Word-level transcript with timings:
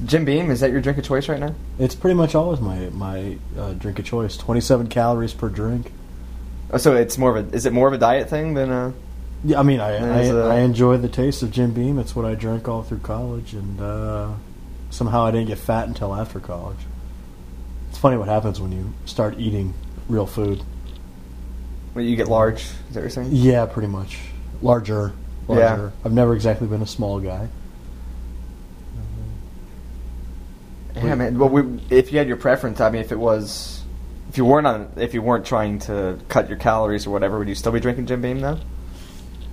Jim 0.00 0.24
Beam, 0.24 0.50
is 0.50 0.60
that 0.60 0.70
your 0.70 0.80
drink 0.80 0.98
of 0.98 1.04
choice 1.04 1.28
right 1.28 1.40
now? 1.40 1.54
It's 1.78 1.94
pretty 1.94 2.14
much 2.14 2.34
always 2.34 2.60
my 2.60 2.88
my 2.90 3.38
uh, 3.58 3.72
drink 3.74 3.98
of 3.98 4.04
choice. 4.04 4.36
Twenty 4.36 4.60
seven 4.60 4.88
calories 4.88 5.32
per 5.32 5.48
drink. 5.48 5.92
Oh, 6.72 6.78
so 6.78 6.94
it's 6.96 7.16
more 7.18 7.36
of 7.36 7.52
a 7.52 7.56
is 7.56 7.66
it 7.66 7.72
more 7.72 7.86
of 7.88 7.94
a 7.94 7.98
diet 7.98 8.28
thing 8.28 8.54
than 8.54 8.70
a? 8.70 8.92
Yeah, 9.44 9.60
I 9.60 9.62
mean, 9.62 9.80
I 9.80 9.92
I, 9.96 10.22
a- 10.24 10.46
I 10.48 10.58
enjoy 10.60 10.96
the 10.96 11.08
taste 11.08 11.42
of 11.42 11.50
Jim 11.50 11.72
Beam. 11.72 11.98
It's 11.98 12.16
what 12.16 12.24
I 12.24 12.34
drank 12.34 12.68
all 12.68 12.82
through 12.82 12.98
college, 13.00 13.52
and 13.54 13.80
uh, 13.80 14.30
somehow 14.90 15.24
I 15.24 15.30
didn't 15.30 15.46
get 15.48 15.58
fat 15.58 15.86
until 15.88 16.14
after 16.14 16.40
college. 16.40 16.78
It's 17.90 17.98
funny 17.98 18.16
what 18.16 18.28
happens 18.28 18.60
when 18.60 18.72
you 18.72 18.92
start 19.04 19.38
eating 19.38 19.74
real 20.08 20.26
food. 20.26 20.62
When 21.92 22.04
you 22.06 22.16
get 22.16 22.28
large, 22.28 22.62
is 22.62 22.70
that 22.90 22.94
what 22.96 23.00
you're 23.02 23.10
saying? 23.10 23.28
Yeah, 23.32 23.66
pretty 23.66 23.88
much 23.88 24.18
larger. 24.60 25.12
Yeah. 25.48 25.54
Larger. 25.54 25.92
I've 26.04 26.12
never 26.12 26.34
exactly 26.34 26.66
been 26.66 26.82
a 26.82 26.86
small 26.86 27.20
guy. 27.20 27.48
Man. 31.18 31.38
Well, 31.38 31.48
we, 31.48 31.80
if 31.90 32.12
you 32.12 32.18
had 32.18 32.28
your 32.28 32.36
preference, 32.36 32.80
I 32.80 32.90
mean, 32.90 33.00
if 33.00 33.12
it 33.12 33.18
was, 33.18 33.82
if 34.28 34.36
you 34.38 34.44
weren't 34.44 34.66
on, 34.66 34.92
if 34.96 35.14
you 35.14 35.22
weren't 35.22 35.46
trying 35.46 35.78
to 35.80 36.18
cut 36.28 36.48
your 36.48 36.58
calories 36.58 37.06
or 37.06 37.10
whatever, 37.10 37.38
would 37.38 37.48
you 37.48 37.54
still 37.54 37.72
be 37.72 37.80
drinking 37.80 38.06
Jim 38.06 38.20
Beam 38.22 38.40
though? 38.40 38.58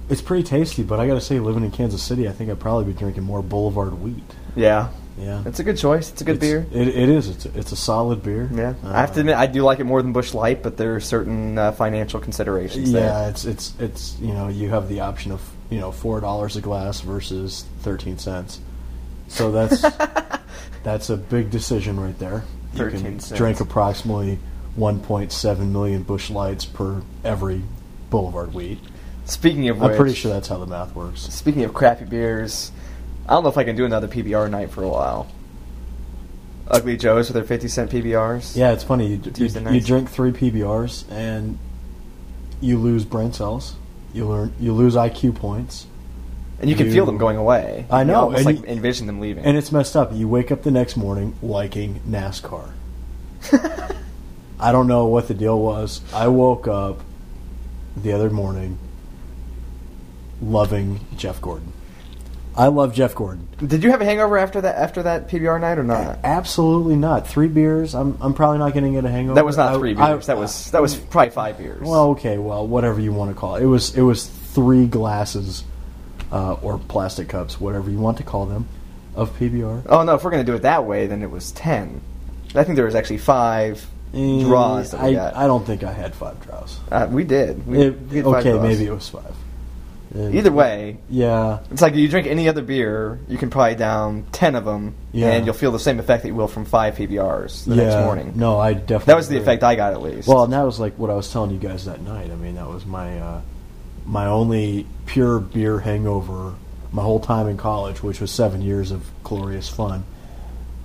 It's 0.09 0.21
pretty 0.21 0.44
tasty, 0.44 0.84
but 0.84 0.99
I 0.99 1.07
got 1.07 1.13
to 1.16 1.21
say, 1.21 1.40
living 1.40 1.63
in 1.63 1.71
Kansas 1.71 2.04
City, 2.04 2.27
I 2.27 2.34
think 2.34 2.49
I'd 2.52 2.59
probably 2.59 2.91
be 2.91 2.99
drinking 2.99 3.23
more 3.23 3.41
Boulevard 3.41 3.94
Wheat. 4.02 4.21
Yeah, 4.55 4.90
Yeah, 5.18 5.41
it's 5.45 5.59
a 5.59 5.63
good 5.63 5.77
choice. 5.77 6.12
It's 6.12 6.21
a 6.21 6.26
good 6.26 6.44
It's- 6.44 6.68
beer. 6.71 6.81
It, 6.81 6.88
it 6.90 7.07
is. 7.09 7.30
It's 7.30 7.45
a, 7.45 7.57
it's 7.57 7.71
a 7.71 7.76
solid 7.77 8.21
beer. 8.21 8.49
Yeah, 8.54 8.73
Uh, 8.84 8.90
I 8.91 8.99
have 8.99 9.13
to 9.13 9.21
admit, 9.21 9.38
I 9.38 9.48
do 9.48 9.63
like 9.63 9.80
it 9.80 9.85
more 9.85 10.02
than 10.02 10.12
Busch 10.12 10.34
Light, 10.34 10.62
but 10.62 10.76
there 10.76 10.95
are 10.95 10.99
certain 10.99 11.57
uh, 11.57 11.71
financial 11.71 12.20
considerations 12.20 12.91
Yeah, 12.91 12.99
there. 12.99 13.30
it's 13.30 13.45
it's 13.45 13.73
it's 13.80 14.18
you 14.20 14.34
know 14.34 14.49
you 14.49 14.70
have 14.70 14.90
the 14.90 14.99
option 14.99 15.32
of 15.32 15.41
you 15.70 15.80
know 15.80 15.91
four 15.91 16.20
dollars 16.20 16.57
a 16.57 16.62
glass 16.62 16.99
versus 16.99 17.66
thirteen 17.80 18.18
cents, 18.20 18.59
so 19.30 19.52
that's 19.54 19.82
that's 20.83 21.09
a 21.09 21.17
big 21.17 21.49
decision 21.49 21.99
right 21.99 22.17
there. 22.19 22.43
You 22.73 22.89
can 22.89 23.19
cents. 23.19 23.31
drink 23.37 23.59
approximately 23.59 24.39
one 24.76 24.99
point 24.99 25.31
seven 25.31 25.71
million 25.71 26.03
Busch 26.03 26.29
Lights 26.29 26.65
per 26.65 27.03
every 27.23 27.62
Boulevard 28.09 28.53
Wheat. 28.53 28.79
Speaking 29.25 29.70
of 29.70 29.81
I'm 29.81 29.95
pretty 29.95 30.13
sure 30.15 30.34
that's 30.34 30.48
how 30.48 30.57
the 30.57 30.67
math 30.67 30.95
works. 30.95 31.21
Speaking 31.21 31.63
of 31.63 31.73
crappy 31.73 32.05
beers, 32.05 32.71
I 33.27 33.34
don't 33.34 33.43
know 33.43 33.49
if 33.49 33.57
I 33.57 33.63
can 33.63 33.75
do 33.75 33.85
another 33.85 34.07
PBR 34.07 34.49
night 34.49 34.71
for 34.71 34.84
a 34.84 34.90
while. 34.90 35.31
Ugly 36.67 36.97
Joe's 36.97 37.27
with 37.27 37.35
their 37.35 37.43
fifty 37.43 37.68
cent 37.68 37.91
PBRs. 37.91 38.55
Yeah, 38.55 38.71
it's 38.71 38.84
funny. 38.84 39.07
You, 39.07 39.21
you, 39.35 39.71
you 39.71 39.81
drink 39.81 40.09
three 40.09 40.31
PBRs 40.31 41.09
and 41.12 41.57
you 42.62 42.77
lose 42.77 43.05
brain 43.05 43.34
cells. 43.34 43.75
You 44.13 44.27
learn 44.27 44.53
you 44.59 44.73
lose 44.73 44.95
IQ 44.95 45.35
points. 45.35 45.87
And 46.63 46.69
you 46.69 46.75
can 46.75 46.87
You- 46.87 46.93
feel 46.93 47.05
them 47.05 47.17
going 47.17 47.37
away. 47.37 47.85
I 47.91 47.99
You 48.01 48.07
know, 48.07 48.21
almost 48.23 48.45
like 48.45 48.59
you- 48.59 48.65
envision 48.67 49.05
them 49.07 49.19
leaving. 49.19 49.45
And 49.45 49.55
it's 49.55 49.71
messed 49.71 49.95
up. 49.95 50.11
You 50.13 50.27
wake 50.27 50.51
up 50.51 50.63
the 50.63 50.71
next 50.71 50.97
morning 50.97 51.35
liking 51.43 51.99
NASCAR. 52.09 52.69
I 54.59 54.71
don't 54.71 54.87
know 54.87 55.05
what 55.07 55.27
the 55.27 55.34
deal 55.34 55.59
was. 55.59 56.01
I 56.13 56.27
woke 56.29 56.67
up 56.67 57.01
the 57.97 58.13
other 58.13 58.29
morning 58.29 58.77
loving 60.41 60.99
Jeff 61.17 61.41
Gordon. 61.41 61.71
I 62.55 62.67
love 62.67 62.93
Jeff 62.93 63.15
Gordon. 63.15 63.47
Did 63.65 63.84
you 63.84 63.89
have 63.89 64.01
a 64.01 64.06
hangover 64.06 64.38
after 64.38 64.61
that 64.61 64.75
after 64.75 65.01
that 65.03 65.28
PBR 65.28 65.59
night 65.59 65.79
or 65.79 65.84
not? 65.84 66.19
Absolutely 66.23 66.95
not. 66.95 67.28
Three 67.28 67.47
beers. 67.47 67.95
I'm 67.95 68.16
I'm 68.22 68.35
probably 68.35 68.59
not 68.59 68.73
going 68.73 68.85
to 68.85 68.91
get 68.91 69.06
a 69.06 69.09
hangover. 69.11 69.35
That 69.35 69.45
was 69.45 69.57
not 69.57 69.73
I- 69.73 69.78
three 69.79 69.95
I- 69.95 70.13
beers. 70.13 70.28
that 70.28 70.38
was 70.38 70.69
that 70.72 70.81
was 70.81 70.95
probably 70.95 71.31
five 71.31 71.57
beers. 71.57 71.81
Well, 71.88 72.09
okay, 72.11 72.38
well, 72.38 72.67
whatever 72.67 73.01
you 73.01 73.11
want 73.11 73.31
to 73.31 73.35
call 73.35 73.56
it. 73.56 73.63
It 73.63 73.67
was 73.67 73.95
it 73.97 74.01
was 74.03 74.28
three 74.28 74.85
glasses 74.85 75.63
uh, 76.34 76.53
or 76.62 76.79
plastic 76.79 77.29
cups, 77.29 77.62
whatever 77.62 77.89
you 77.91 78.00
want 78.00 78.17
to 78.17 78.23
call 78.23 78.45
them, 78.47 78.67
of 79.16 79.29
PBR. 79.38 79.84
oh 79.88 80.03
no, 80.03 80.16
if 80.16 80.23
we're 80.23 80.31
gonna 80.31 80.44
do 80.44 80.56
it 80.56 80.63
that 80.63 80.85
way, 80.85 81.06
then 81.07 81.22
it 81.22 81.29
was 81.29 81.51
ten. 81.51 82.01
I 82.56 82.63
think 82.63 82.75
there 82.75 82.85
was 82.85 82.95
actually 82.95 83.19
five 83.19 83.85
draws 84.12 84.91
that 84.91 85.01
we 85.03 85.09
I, 85.09 85.13
got. 85.13 85.35
I 85.35 85.47
don't 85.47 85.66
think 85.66 85.84
I 85.84 85.91
had 85.94 86.13
five 86.16 86.41
draws. 86.44 86.79
uh, 86.91 87.07
we 87.09 87.23
did. 87.23 87.66
We, 87.67 87.81
It- 87.81 88.00
we 88.12 88.24
okay, 88.24 88.52
draws. 88.52 88.62
maybe 88.63 88.85
it 88.85 88.91
was 88.94 89.08
five. 89.09 89.35
Either 90.16 90.52
way, 90.52 91.00
yeah, 91.09 91.58
it's 91.72 91.81
like 91.81 91.96
you 91.96 92.08
drink 92.08 92.28
any 92.28 92.47
other 92.47 92.62
beer, 92.62 93.18
you 93.28 93.35
can 93.40 93.50
probably 93.50 93.74
down 93.74 94.25
ten 94.31 94.53
of 94.53 94.63
them, 94.63 94.94
Yeah. 95.12 95.31
and 95.31 95.44
you'll 95.44 95.56
feel 95.56 95.72
the 95.72 95.79
same 95.79 96.00
effect 96.00 96.22
that 96.22 96.29
you 96.29 96.35
will 96.35 96.47
from 96.47 96.66
five 96.66 96.94
PBRs 96.96 97.66
the 97.66 97.74
yeah. 97.74 97.84
next 97.85 98.06
morning. 98.06 98.34
No, 98.35 98.59
I 98.59 98.74
definitely. 98.74 99.06
That 99.06 99.16
was 99.16 99.28
the 99.28 99.38
agree. 99.38 99.44
effect 99.44 99.63
I 99.63 99.74
got 99.74 99.94
at 99.94 100.03
least. 100.03 100.28
Well, 100.28 100.44
and 100.44 100.53
that 100.53 100.62
was 100.62 100.79
like 100.79 101.00
what 101.00 101.09
I 101.09 101.16
was 101.16 101.31
telling 101.31 101.50
you 101.50 101.58
guys 101.58 101.85
that 101.85 102.02
night. 102.02 102.29
I 102.29 102.35
mean, 102.35 102.53
that 102.56 102.68
was 102.69 102.85
my 102.85 103.18
uh, 103.19 103.41
my 104.06 104.25
only 104.25 104.86
pure 105.06 105.40
beer 105.40 105.80
hangover 105.80 106.56
my 106.94 107.02
whole 107.02 107.19
time 107.19 107.47
in 107.47 107.58
college, 107.58 108.03
which 108.03 108.22
was 108.22 108.31
seven 108.31 108.62
years 108.62 108.91
of 108.91 109.09
glorious 109.24 109.68
fun. 109.68 110.06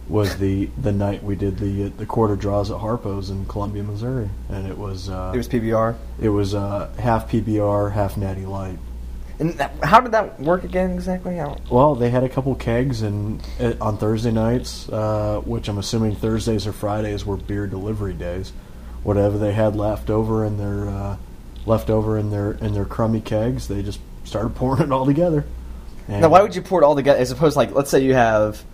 Was 0.08 0.38
the 0.38 0.70
the 0.80 0.90
night 0.90 1.22
we 1.22 1.36
did 1.36 1.58
the 1.58 1.90
the 1.90 2.06
quarter 2.06 2.34
draws 2.34 2.70
at 2.70 2.78
Harpo's 2.78 3.28
in 3.28 3.44
Columbia, 3.44 3.82
Missouri, 3.82 4.30
and 4.48 4.66
it 4.66 4.78
was 4.78 5.10
uh, 5.10 5.32
it 5.34 5.36
was 5.36 5.48
PBR. 5.48 5.96
it 6.18 6.30
was 6.30 6.54
uh, 6.54 6.90
half 6.98 7.30
PBR, 7.30 7.92
half 7.92 8.16
Natty 8.16 8.46
Light. 8.46 8.78
And 9.38 9.52
that, 9.58 9.72
how 9.84 10.00
did 10.00 10.12
that 10.12 10.40
work 10.40 10.64
again 10.64 10.92
exactly? 10.92 11.36
Well, 11.70 11.94
they 11.94 12.10
had 12.10 12.24
a 12.24 12.28
couple 12.28 12.54
kegs, 12.54 13.02
and 13.02 13.40
uh, 13.60 13.74
on 13.80 13.98
Thursday 13.98 14.32
nights, 14.32 14.88
uh, 14.88 15.42
which 15.44 15.68
I'm 15.68 15.78
assuming 15.78 16.16
Thursdays 16.16 16.66
or 16.66 16.72
Fridays 16.72 17.24
were 17.26 17.36
beer 17.36 17.66
delivery 17.66 18.14
days, 18.14 18.52
whatever 19.02 19.36
they 19.36 19.52
had 19.52 19.76
left 19.76 20.08
over 20.10 20.44
in 20.44 20.56
their 20.56 20.88
uh, 20.88 21.16
left 21.66 21.90
over 21.90 22.18
in 22.18 22.30
their 22.30 22.52
in 22.52 22.74
their 22.74 22.84
crummy 22.84 23.20
kegs, 23.20 23.68
they 23.68 23.82
just 23.82 24.00
started 24.24 24.54
pouring 24.54 24.82
it 24.82 24.92
all 24.92 25.06
together. 25.06 25.44
And 26.08 26.22
Now, 26.22 26.28
why 26.28 26.42
would 26.42 26.54
you 26.54 26.62
pour 26.62 26.82
it 26.82 26.84
all 26.84 26.96
together 26.96 27.18
as 27.18 27.30
opposed 27.30 27.54
to 27.54 27.58
like, 27.58 27.72
let's 27.72 27.90
say 27.90 28.02
you 28.02 28.14
have 28.14 28.64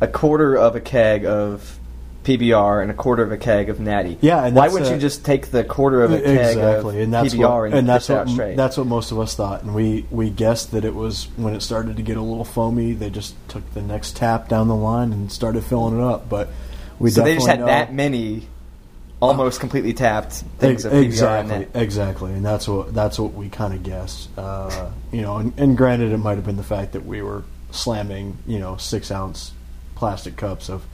a 0.00 0.06
quarter 0.06 0.56
of 0.56 0.76
a 0.76 0.80
keg 0.80 1.24
of 1.24 1.78
PBR 2.24 2.82
and 2.82 2.90
a 2.90 2.94
quarter 2.94 3.22
of 3.22 3.30
a 3.30 3.36
keg 3.36 3.68
of 3.68 3.78
Natty. 3.78 4.18
Yeah, 4.20 4.44
and 4.44 4.56
why 4.56 4.68
wouldn't 4.68 4.90
uh, 4.90 4.94
you 4.94 5.00
just 5.00 5.24
take 5.24 5.48
the 5.50 5.62
quarter 5.62 6.02
of 6.02 6.12
a 6.12 6.20
keg 6.20 6.56
exactly, 6.56 6.96
of 6.96 7.04
and 7.04 7.12
that's 7.12 7.34
PBR 7.34 7.48
what, 7.48 7.64
and, 7.66 7.74
and 7.74 7.88
that's 7.88 8.08
what 8.08 8.18
out 8.18 8.28
straight? 8.28 8.56
that's 8.56 8.76
what 8.76 8.86
most 8.86 9.12
of 9.12 9.20
us 9.20 9.34
thought, 9.34 9.62
and 9.62 9.74
we 9.74 10.06
we 10.10 10.30
guessed 10.30 10.72
that 10.72 10.84
it 10.84 10.94
was 10.94 11.28
when 11.36 11.54
it 11.54 11.60
started 11.60 11.96
to 11.96 12.02
get 12.02 12.16
a 12.16 12.22
little 12.22 12.44
foamy. 12.44 12.94
They 12.94 13.10
just 13.10 13.34
took 13.48 13.74
the 13.74 13.82
next 13.82 14.16
tap 14.16 14.48
down 14.48 14.68
the 14.68 14.74
line 14.74 15.12
and 15.12 15.30
started 15.30 15.64
filling 15.64 16.00
it 16.00 16.02
up, 16.02 16.28
but 16.28 16.48
we 16.98 17.10
so 17.10 17.22
they 17.22 17.34
just 17.34 17.46
had 17.46 17.60
know- 17.60 17.66
that 17.66 17.92
many, 17.92 18.48
almost 19.24 19.60
completely 19.60 19.92
tapped 19.92 20.32
things 20.58 20.84
Ex- 20.84 20.92
of 20.92 20.92
PBR 20.92 21.04
exactly, 21.04 21.66
exactly, 21.80 22.32
and 22.32 22.44
that's 22.44 22.68
what 22.68 22.94
that's 22.94 23.18
what 23.18 23.34
we 23.34 23.48
kind 23.48 23.74
of 23.74 23.82
guessed. 23.82 24.28
Uh, 24.38 24.90
you 25.12 25.22
know, 25.22 25.36
and, 25.38 25.52
and 25.58 25.76
granted, 25.76 26.12
it 26.12 26.18
might 26.18 26.36
have 26.36 26.46
been 26.46 26.56
the 26.56 26.62
fact 26.62 26.92
that 26.92 27.04
we 27.04 27.22
were 27.22 27.44
slamming, 27.70 28.36
you 28.46 28.58
know, 28.58 28.76
six 28.76 29.10
ounce 29.10 29.52
plastic 29.94 30.36
cups 30.36 30.68
of 30.68 30.84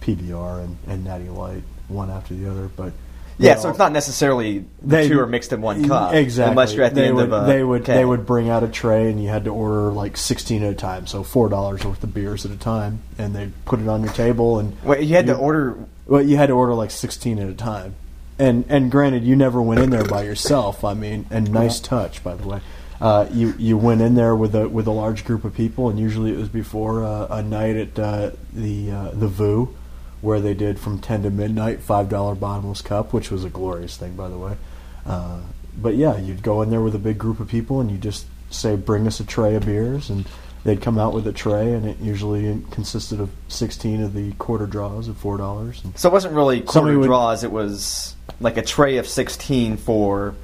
PBR 0.00 0.64
and, 0.64 0.76
and 0.86 1.04
Natty 1.04 1.28
Light 1.28 1.62
one 1.88 2.10
after 2.10 2.34
the 2.34 2.50
other, 2.50 2.68
but 2.68 2.92
Yeah, 3.38 3.56
you 3.56 3.60
so 3.60 3.68
it's 3.68 3.78
not 3.78 3.92
necessarily 3.92 4.64
the 4.82 5.06
two 5.06 5.20
are 5.20 5.26
mixed 5.26 5.52
in 5.52 5.60
one 5.60 5.86
cup. 5.88 6.14
Exactly, 6.14 6.50
Unless 6.50 6.74
you're 6.74 6.84
at 6.84 6.94
the 6.94 7.02
they 7.02 7.06
end 7.08 7.16
would, 7.16 7.32
of 7.32 7.44
a 7.44 7.46
they 7.46 7.62
would 7.62 7.84
they 7.84 8.04
would 8.04 8.24
bring 8.24 8.48
out 8.48 8.62
a 8.62 8.68
tray, 8.68 9.10
and 9.10 9.22
you 9.22 9.28
had 9.28 9.44
to 9.44 9.50
order 9.50 9.92
like 9.92 10.16
sixteen 10.16 10.62
at 10.62 10.72
a 10.72 10.74
time, 10.74 11.06
so 11.06 11.22
four 11.22 11.48
dollars 11.48 11.84
worth 11.84 12.02
of 12.02 12.14
beers 12.14 12.44
at 12.46 12.50
a 12.50 12.56
time, 12.56 13.00
and 13.18 13.34
they 13.34 13.50
put 13.64 13.80
it 13.80 13.88
on 13.88 14.02
your 14.02 14.12
table, 14.12 14.58
and 14.58 14.82
Wait, 14.82 15.02
you 15.02 15.14
had 15.14 15.26
to 15.26 15.36
order. 15.36 15.76
well, 16.06 16.22
you 16.22 16.36
had 16.36 16.46
to 16.46 16.54
order 16.54 16.74
like 16.74 16.90
sixteen 16.90 17.38
at 17.38 17.48
a 17.48 17.54
time, 17.54 17.94
and 18.38 18.64
and 18.68 18.90
granted, 18.90 19.24
you 19.24 19.36
never 19.36 19.60
went 19.60 19.80
in 19.80 19.90
there 19.90 20.04
by 20.04 20.22
yourself. 20.22 20.82
I 20.84 20.94
mean, 20.94 21.26
and 21.30 21.50
nice 21.52 21.78
touch, 21.80 22.24
by 22.24 22.34
the 22.34 22.46
way. 22.48 22.60
Uh, 23.00 23.28
you 23.30 23.54
you 23.58 23.76
went 23.76 24.00
in 24.00 24.14
there 24.14 24.34
with 24.34 24.54
a 24.54 24.66
with 24.68 24.86
a 24.86 24.90
large 24.90 25.24
group 25.24 25.44
of 25.44 25.54
people, 25.54 25.90
and 25.90 25.98
usually 25.98 26.32
it 26.32 26.38
was 26.38 26.48
before 26.48 27.04
uh, 27.04 27.26
a 27.28 27.42
night 27.42 27.76
at 27.76 27.98
uh, 27.98 28.30
the 28.54 28.90
uh, 28.90 29.10
the 29.10 29.28
VU, 29.28 29.74
where 30.20 30.40
they 30.40 30.54
did 30.54 30.78
from 30.78 30.98
ten 30.98 31.22
to 31.22 31.30
midnight 31.30 31.80
five 31.80 32.08
dollar 32.08 32.34
bottomless 32.34 32.80
cup, 32.82 33.12
which 33.12 33.30
was 33.30 33.44
a 33.44 33.48
glorious 33.50 33.96
thing, 33.96 34.14
by 34.16 34.28
the 34.28 34.38
way. 34.38 34.56
Uh, 35.04 35.40
but 35.80 35.94
yeah, 35.94 36.16
you'd 36.16 36.42
go 36.42 36.62
in 36.62 36.70
there 36.70 36.80
with 36.80 36.94
a 36.94 36.98
big 36.98 37.18
group 37.18 37.38
of 37.40 37.48
people, 37.48 37.80
and 37.80 37.90
you 37.90 37.98
just 37.98 38.26
say, 38.50 38.76
"Bring 38.76 39.06
us 39.06 39.20
a 39.20 39.24
tray 39.24 39.54
of 39.54 39.66
beers," 39.66 40.08
and 40.10 40.26
they'd 40.64 40.80
come 40.80 40.98
out 40.98 41.12
with 41.12 41.26
a 41.26 41.32
tray, 41.32 41.72
and 41.74 41.86
it 41.86 41.98
usually 42.00 42.62
consisted 42.70 43.20
of 43.20 43.30
sixteen 43.48 44.02
of 44.02 44.14
the 44.14 44.32
quarter 44.32 44.66
draws 44.66 45.06
of 45.08 45.16
four 45.16 45.36
dollars. 45.36 45.82
So 45.96 46.08
it 46.08 46.12
wasn't 46.12 46.34
really 46.34 46.60
quarter 46.60 46.72
Somebody 46.72 46.96
would- 46.96 47.06
draws. 47.06 47.44
It 47.44 47.52
was 47.52 48.16
like 48.40 48.56
a 48.56 48.62
tray 48.62 48.96
of 48.96 49.06
sixteen 49.06 49.76
for. 49.76 50.34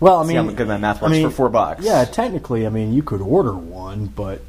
Well, 0.00 0.18
I 0.20 0.22
See 0.22 0.28
mean, 0.34 0.46
how 0.46 0.52
good 0.52 0.68
my 0.68 0.76
math 0.76 1.00
I 1.02 1.06
works, 1.06 1.12
mean, 1.12 1.28
for 1.28 1.34
four 1.34 1.48
bucks. 1.48 1.84
Yeah, 1.84 2.04
technically, 2.04 2.64
I 2.66 2.70
mean, 2.70 2.92
you 2.92 3.02
could 3.02 3.20
order 3.20 3.52
one, 3.52 4.06
but 4.06 4.40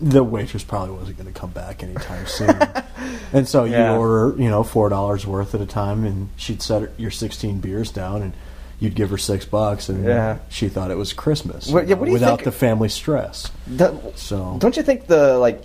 the 0.00 0.22
waitress 0.22 0.62
probably 0.62 0.94
wasn't 0.94 1.16
going 1.16 1.32
to 1.32 1.38
come 1.38 1.50
back 1.50 1.82
anytime 1.82 2.26
soon. 2.26 2.50
and 3.32 3.48
so 3.48 3.64
Yeah. 3.64 3.92
you 3.94 3.98
order, 3.98 4.34
you 4.42 4.48
know, 4.50 4.62
four 4.62 4.88
dollars 4.88 5.26
worth 5.26 5.54
at 5.54 5.60
a 5.60 5.66
time, 5.66 6.04
and 6.04 6.28
she'd 6.36 6.60
set 6.62 6.90
your 6.98 7.10
sixteen 7.10 7.60
beers 7.60 7.90
down, 7.90 8.22
and 8.22 8.32
you'd 8.78 8.94
give 8.94 9.08
her 9.10 9.16
six 9.18 9.44
bucks, 9.46 9.88
and 9.88 10.04
Yeah. 10.04 10.36
she 10.50 10.68
thought 10.68 10.90
it 10.90 10.98
was 10.98 11.12
Christmas. 11.14 11.68
What- 11.68 11.88
yeah, 11.88 11.94
what 11.96 12.10
without 12.10 12.40
think- 12.40 12.44
the 12.44 12.52
family 12.52 12.88
stress. 12.90 13.50
The, 13.66 13.94
So 14.16 14.56
Don't 14.58 14.76
you 14.76 14.82
think 14.82 15.06
the 15.06 15.38
like 15.38 15.62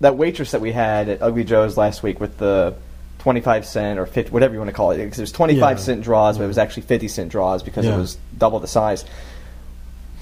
that 0.00 0.16
waitress 0.16 0.50
that 0.52 0.60
we 0.60 0.72
had 0.72 1.08
at 1.08 1.22
Ugly 1.22 1.44
Joe's 1.44 1.76
last 1.76 2.02
week 2.02 2.20
with 2.20 2.38
the 2.38 2.74
twenty 3.20 3.40
five 3.40 3.64
cent 3.66 3.98
or 3.98 4.06
50, 4.06 4.30
whatever 4.32 4.54
you 4.54 4.60
want 4.60 4.70
to 4.70 4.74
call 4.74 4.90
it, 4.92 4.98
because 4.98 5.18
it 5.18 5.22
was 5.22 5.32
twenty 5.32 5.58
five 5.58 5.78
Yeah. 5.78 5.84
cent 5.84 6.02
draws, 6.02 6.36
but 6.38 6.44
it 6.44 6.48
was 6.48 6.58
actually 6.58 6.82
fifty 6.84 7.06
cent 7.08 7.30
draws 7.30 7.62
because 7.62 7.86
it 7.86 7.96
was 7.96 8.16
double 8.36 8.58
the 8.58 8.66
size. 8.68 9.04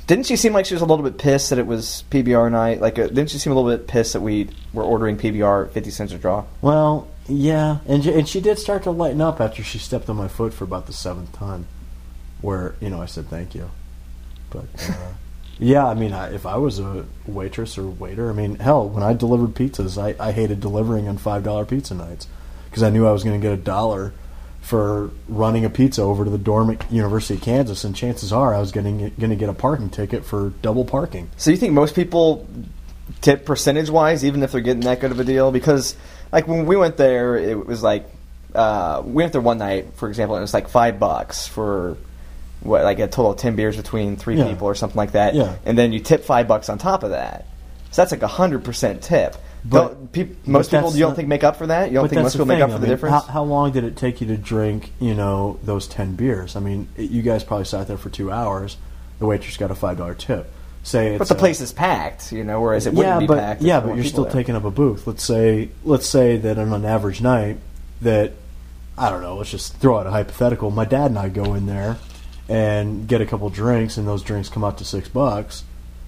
Didn't 0.07 0.27
she 0.27 0.37
seem 0.37 0.53
like 0.53 0.67
she 0.67 0.75
was 0.75 0.83
a 0.83 0.87
little 0.87 1.05
bit 1.05 1.19
pissed 1.19 1.51
that 1.51 1.59
it 1.59 1.67
was 1.67 2.05
PBR 2.11 2.51
night? 2.53 2.81
Like, 2.81 2.99
uh, 2.99 3.09
didn't 3.09 3.31
she 3.31 3.39
seem 3.39 3.53
a 3.53 3.57
little 3.57 3.71
bit 3.71 3.89
pissed 3.89 4.13
that 4.13 4.21
we 4.21 4.49
were 4.73 4.85
ordering 4.85 5.17
PBR 5.17 5.71
fifty 5.71 5.91
cents 5.91 6.13
a 6.13 6.19
draw? 6.19 6.45
Well, 6.63 7.09
yeah, 7.29 7.79
and 7.87 8.05
she, 8.05 8.13
and 8.13 8.29
she 8.29 8.41
did 8.41 8.59
start 8.59 8.85
to 8.85 8.93
lighten 8.93 9.21
up 9.21 9.41
after 9.41 9.65
she 9.65 9.79
stepped 9.79 10.09
on 10.09 10.17
my 10.17 10.29
foot 10.29 10.55
for 10.55 10.63
about 10.63 10.87
the 10.87 10.93
seventh 10.93 11.33
time, 11.33 11.67
where 12.41 12.77
you 12.81 12.89
know 12.89 13.03
I 13.03 13.07
said 13.07 13.29
thank 13.29 13.55
you, 13.55 13.69
but 14.51 14.67
uh, 14.89 14.95
yeah, 15.59 15.85
I 15.85 15.95
mean, 15.95 16.13
I, 16.13 16.33
if 16.33 16.47
I 16.47 16.57
was 16.57 16.79
a 16.79 17.05
waitress 17.27 17.77
or 17.77 17.89
waiter, 17.89 18.31
I 18.31 18.33
mean, 18.33 18.57
hell, 18.57 18.89
when 18.89 19.03
I 19.03 19.13
delivered 19.13 19.55
pizzas, 19.55 20.01
I, 20.01 20.15
I 20.25 20.31
hated 20.31 20.61
delivering 20.61 21.09
on 21.09 21.19
five 21.19 21.43
dollar 21.43 21.65
pizza 21.65 21.95
nights 21.95 22.29
because 22.71 22.85
I 22.85 22.91
knew 22.91 23.09
I 23.09 23.13
was 23.13 23.25
going 23.25 23.41
to 23.41 23.45
get 23.45 23.59
a 23.59 23.61
dollar 23.61 24.13
for 24.67 25.11
running 25.29 25.65
a 25.65 25.71
pizza 25.71 26.03
over 26.03 26.25
to 26.25 26.31
the 26.31 26.39
dorm 26.39 26.71
at 26.71 26.91
University 26.91 27.35
of 27.35 27.41
Kansas, 27.41 27.85
and 27.85 27.95
chances 27.95 28.33
are 28.33 28.53
I 28.53 28.59
was 28.59 28.73
getting 28.73 28.99
going 28.99 29.31
to 29.31 29.37
get 29.37 29.49
a 29.49 29.55
parking 29.55 29.91
ticket 29.91 30.25
for 30.25 30.51
double 30.61 30.85
parking. 30.85 31.31
So 31.37 31.53
you 31.53 31.57
think 31.57 31.73
most 31.73 31.95
people 31.95 32.45
tip 33.21 33.45
percentage 33.45 33.89
wise, 33.91 34.25
even 34.25 34.43
if 34.43 34.51
they're 34.51 34.61
getting 34.61 34.81
that 34.83 34.99
good 34.99 35.13
of 35.13 35.21
a 35.21 35.25
deal? 35.25 35.53
Because 35.53 35.95
like 36.33 36.49
when 36.49 36.67
we 36.67 36.77
went 36.77 36.97
there, 36.97 37.37
it 37.37 37.65
was 37.65 37.81
like 37.85 38.09
uh, 38.57 39.03
we 39.05 39.13
went 39.23 39.31
there 39.33 39.41
one 39.41 39.59
night, 39.59 39.95
for 39.95 40.09
example, 40.09 40.35
and 40.35 40.41
it 40.41 40.45
was 40.45 40.55
like 40.55 40.69
five 40.69 40.99
bucks 40.99 41.47
for 41.47 41.97
what 42.63 42.83
like 42.83 42.99
a 42.99 43.07
total 43.07 43.31
of 43.33 43.39
ten 43.39 43.55
beers 43.55 43.77
between 43.77 44.17
three 44.17 44.37
Yeah. 44.37 44.49
people 44.49 44.67
or 44.67 44.75
something 44.75 44.97
like 44.97 45.13
that. 45.13 45.37
Yeah. 45.37 45.55
and 45.65 45.79
then 45.79 45.93
you 45.93 46.01
tip 46.01 46.25
five 46.25 46.49
bucks 46.49 46.69
on 46.69 46.79
top 46.79 47.05
of 47.05 47.11
that. 47.11 47.47
So 47.93 48.03
that's 48.03 48.11
like 48.11 48.23
a 48.23 48.27
hundred 48.27 48.65
percent 48.65 49.01
tip. 49.03 49.37
But- 49.69 50.13
peop- 50.13 50.37
but 50.45 50.49
most 50.49 50.71
people, 50.71 50.93
you 50.93 51.01
don't 51.01 51.11
not- 51.11 51.17
think 51.17 51.29
make 51.29 51.45
up 51.45 51.57
for 51.57 51.67
that? 51.67 51.91
You 51.91 51.95
don't 51.99 52.09
think 52.09 52.23
most 52.23 52.33
people 52.35 52.47
make 52.47 52.61
up 52.61 52.71
for 52.71 52.77
I 52.77 52.79
the 52.79 52.83
mean, 52.83 52.91
difference? 52.91 53.25
How, 53.27 53.33
how 53.33 53.43
long 53.45 53.73
did 53.73 53.85
it 53.85 53.97
take 53.97 54.21
you 54.21 54.27
to 54.29 54.37
drink, 54.37 54.93
you 55.01 55.15
know, 55.15 55.59
those 55.65 55.87
ten 55.87 56.15
beers? 56.15 56.57
I 56.57 56.61
mean, 56.61 56.89
it, 56.97 57.11
you 57.11 57.23
guys 57.23 57.43
probably 57.45 57.65
sat 57.65 57.89
there 57.89 57.97
for 57.97 58.11
two 58.11 58.31
hours. 58.31 58.77
The 59.19 59.27
waitress 59.27 59.57
got 59.57 59.71
a 59.71 59.75
five 59.75 59.99
dollar 59.99 60.15
tip. 60.15 60.53
Say, 60.83 61.15
it's 61.15 61.19
but 61.19 61.29
the 61.29 61.35
a- 61.35 61.39
place 61.39 61.61
is 61.61 61.73
packed, 61.73 62.31
you 62.33 62.45
know, 62.45 62.61
whereas 62.61 62.87
it 62.87 62.95
wouldn't 62.95 63.15
yeah, 63.15 63.19
be 63.19 63.27
but 63.27 63.39
packed. 63.39 63.63
yeah, 63.63 63.81
but 63.81 63.97
you're 63.97 64.05
still 64.05 64.25
there. 64.25 64.33
taking 64.33 64.55
up 64.55 64.65
a 64.65 64.71
booth. 64.71 65.07
Let's 65.07 65.25
say, 65.25 65.71
let's 65.85 66.07
say 66.07 66.37
that 66.37 66.59
on 66.59 66.73
an 66.73 66.85
average 66.85 67.21
night, 67.21 67.59
that 68.03 68.33
I 68.97 69.11
don't 69.11 69.21
know. 69.23 69.37
Let's 69.37 69.51
just 69.51 69.75
throw 69.79 69.99
out 69.99 70.07
a 70.07 70.11
hypothetical. 70.11 70.71
My 70.71 70.85
dad 70.85 71.07
and 71.07 71.19
I 71.19 71.29
go 71.29 71.55
in 71.55 71.67
there 71.67 71.97
and 72.49 73.09
get 73.09 73.21
a 73.21 73.27
couple 73.27 73.51
drinks, 73.51 73.97
and 73.97 74.07
those 74.07 74.23
drinks 74.23 74.49
come 74.49 74.63
out 74.63 74.79
to 74.79 74.85
six 74.85 75.09
bucks, 75.09 75.65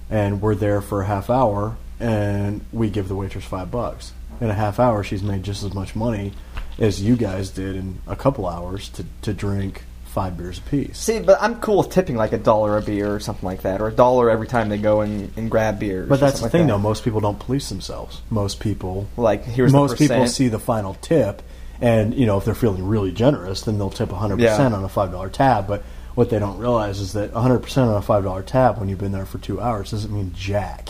and 0.09 0.41
we're 0.41 0.55
there 0.55 0.79
for 0.81 1.01
a 1.01 1.05
half 1.05 1.29
hour, 1.29 1.75
and 1.99 2.61
we 2.71 2.89
give 2.89 3.07
the 3.07 3.15
waitress 3.15 3.45
five 3.45 3.71
bucks. 3.71 4.13
In 4.41 4.49
a 4.49 4.53
half 4.53 4.79
hour, 4.79 5.03
she's 5.03 5.21
made 5.23 5.43
just 5.43 5.63
as 5.63 5.73
much 5.73 5.95
money 5.95 6.31
as 6.77 7.01
you 7.01 7.17
guys 7.17 7.49
did 7.49 7.75
in 7.75 8.01
a 8.07 8.15
couple 8.15 8.47
hours 8.47 8.89
to 8.89 9.05
to 9.23 9.33
drink 9.33 9.83
five 10.05 10.37
beers 10.37 10.57
apiece. 10.57 10.97
See, 10.97 11.19
but 11.19 11.37
I'm 11.41 11.59
cool 11.59 11.79
with 11.79 11.89
tipping 11.91 12.15
like 12.15 12.31
a 12.33 12.37
dollar 12.37 12.77
a 12.77 12.81
beer 12.81 13.13
or 13.13 13.19
something 13.19 13.45
like 13.45 13.61
that, 13.63 13.81
or 13.81 13.89
a 13.89 13.91
dollar 13.91 14.29
every 14.29 14.47
time 14.47 14.69
they 14.69 14.77
go 14.77 15.01
and, 15.01 15.31
and 15.37 15.51
grab 15.51 15.79
beers. 15.79 16.07
But 16.09 16.19
that's 16.19 16.33
the 16.33 16.39
something 16.39 16.61
thing, 16.61 16.67
like 16.67 16.77
though. 16.77 16.81
Most 16.81 17.03
people 17.03 17.19
don't 17.19 17.37
police 17.39 17.69
themselves. 17.69 18.21
Most 18.29 18.59
people 18.59 19.07
Like 19.17 19.43
here's 19.43 19.71
most 19.73 19.97
people 19.97 20.25
see 20.27 20.47
the 20.47 20.57
final 20.59 20.93
tip, 20.95 21.41
and 21.81 22.13
you 22.15 22.25
know 22.25 22.37
if 22.37 22.45
they're 22.45 22.55
feeling 22.55 22.87
really 22.87 23.11
generous, 23.11 23.61
then 23.63 23.77
they'll 23.77 23.89
tip 23.89 24.09
100 24.11 24.39
Yeah. 24.39 24.51
percent 24.51 24.73
on 24.73 24.83
a 24.85 24.89
five 24.89 25.11
dollar 25.11 25.29
tab. 25.29 25.67
But 25.67 25.83
what 26.15 26.29
they 26.29 26.39
don't 26.39 26.57
realize 26.59 26.99
is 27.01 27.13
that 27.13 27.33
100 27.33 27.59
percent 27.59 27.89
on 27.89 27.97
a 27.97 28.01
five 28.01 28.23
dollar 28.23 28.41
tab 28.41 28.79
when 28.79 28.87
you've 28.89 28.99
been 28.99 29.11
there 29.11 29.25
for 29.25 29.37
two 29.37 29.59
hours 29.59 29.91
doesn't 29.91 30.13
mean 30.13 30.31
jack. 30.33 30.89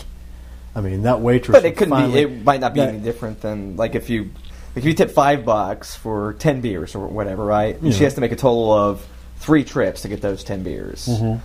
I 0.74 0.80
mean 0.80 1.02
that 1.02 1.20
waitress. 1.20 1.56
But 1.56 1.64
it 1.64 1.76
couldn't 1.76 1.90
finally- 1.90 2.24
be. 2.26 2.32
It 2.34 2.44
might 2.44 2.60
not 2.60 2.74
be 2.74 2.80
that- 2.80 2.90
any 2.90 2.98
different 2.98 3.40
than 3.40 3.76
like 3.76 3.94
if 3.94 4.08
you 4.10 4.30
if 4.74 4.84
you 4.84 4.94
tip 4.94 5.10
five 5.10 5.44
bucks 5.44 5.96
for 5.96 6.34
ten 6.34 6.60
beers 6.60 6.94
or 6.94 7.06
whatever, 7.08 7.44
right? 7.44 7.80
And 7.80 7.92
she 7.94 8.04
has 8.04 8.14
to 8.14 8.20
make 8.20 8.32
a 8.32 8.36
total 8.36 8.72
of 8.72 9.04
three 9.38 9.64
trips 9.64 10.02
to 10.02 10.08
get 10.08 10.20
those 10.20 10.44
ten 10.44 10.62
beers. 10.62 11.06
Mhm. 11.08 11.40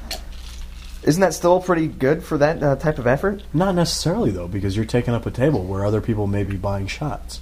Isn't 1.04 1.22
that 1.22 1.34
still 1.34 1.60
pretty 1.60 1.88
good 1.88 2.24
for 2.24 2.38
that 2.40 2.62
uh, 2.64 2.76
type 2.76 2.98
of 2.98 3.06
effort? 3.08 3.44
Not 3.54 3.76
necessarily 3.76 4.32
though, 4.32 4.48
because 4.48 4.76
you're 4.76 4.86
taking 4.86 5.14
up 5.14 5.26
a 5.26 5.32
table 5.32 5.64
where 5.64 5.86
other 5.86 6.02
people 6.02 6.26
may 6.28 6.44
be 6.44 6.56
buying 6.58 6.88
shots. 6.88 7.42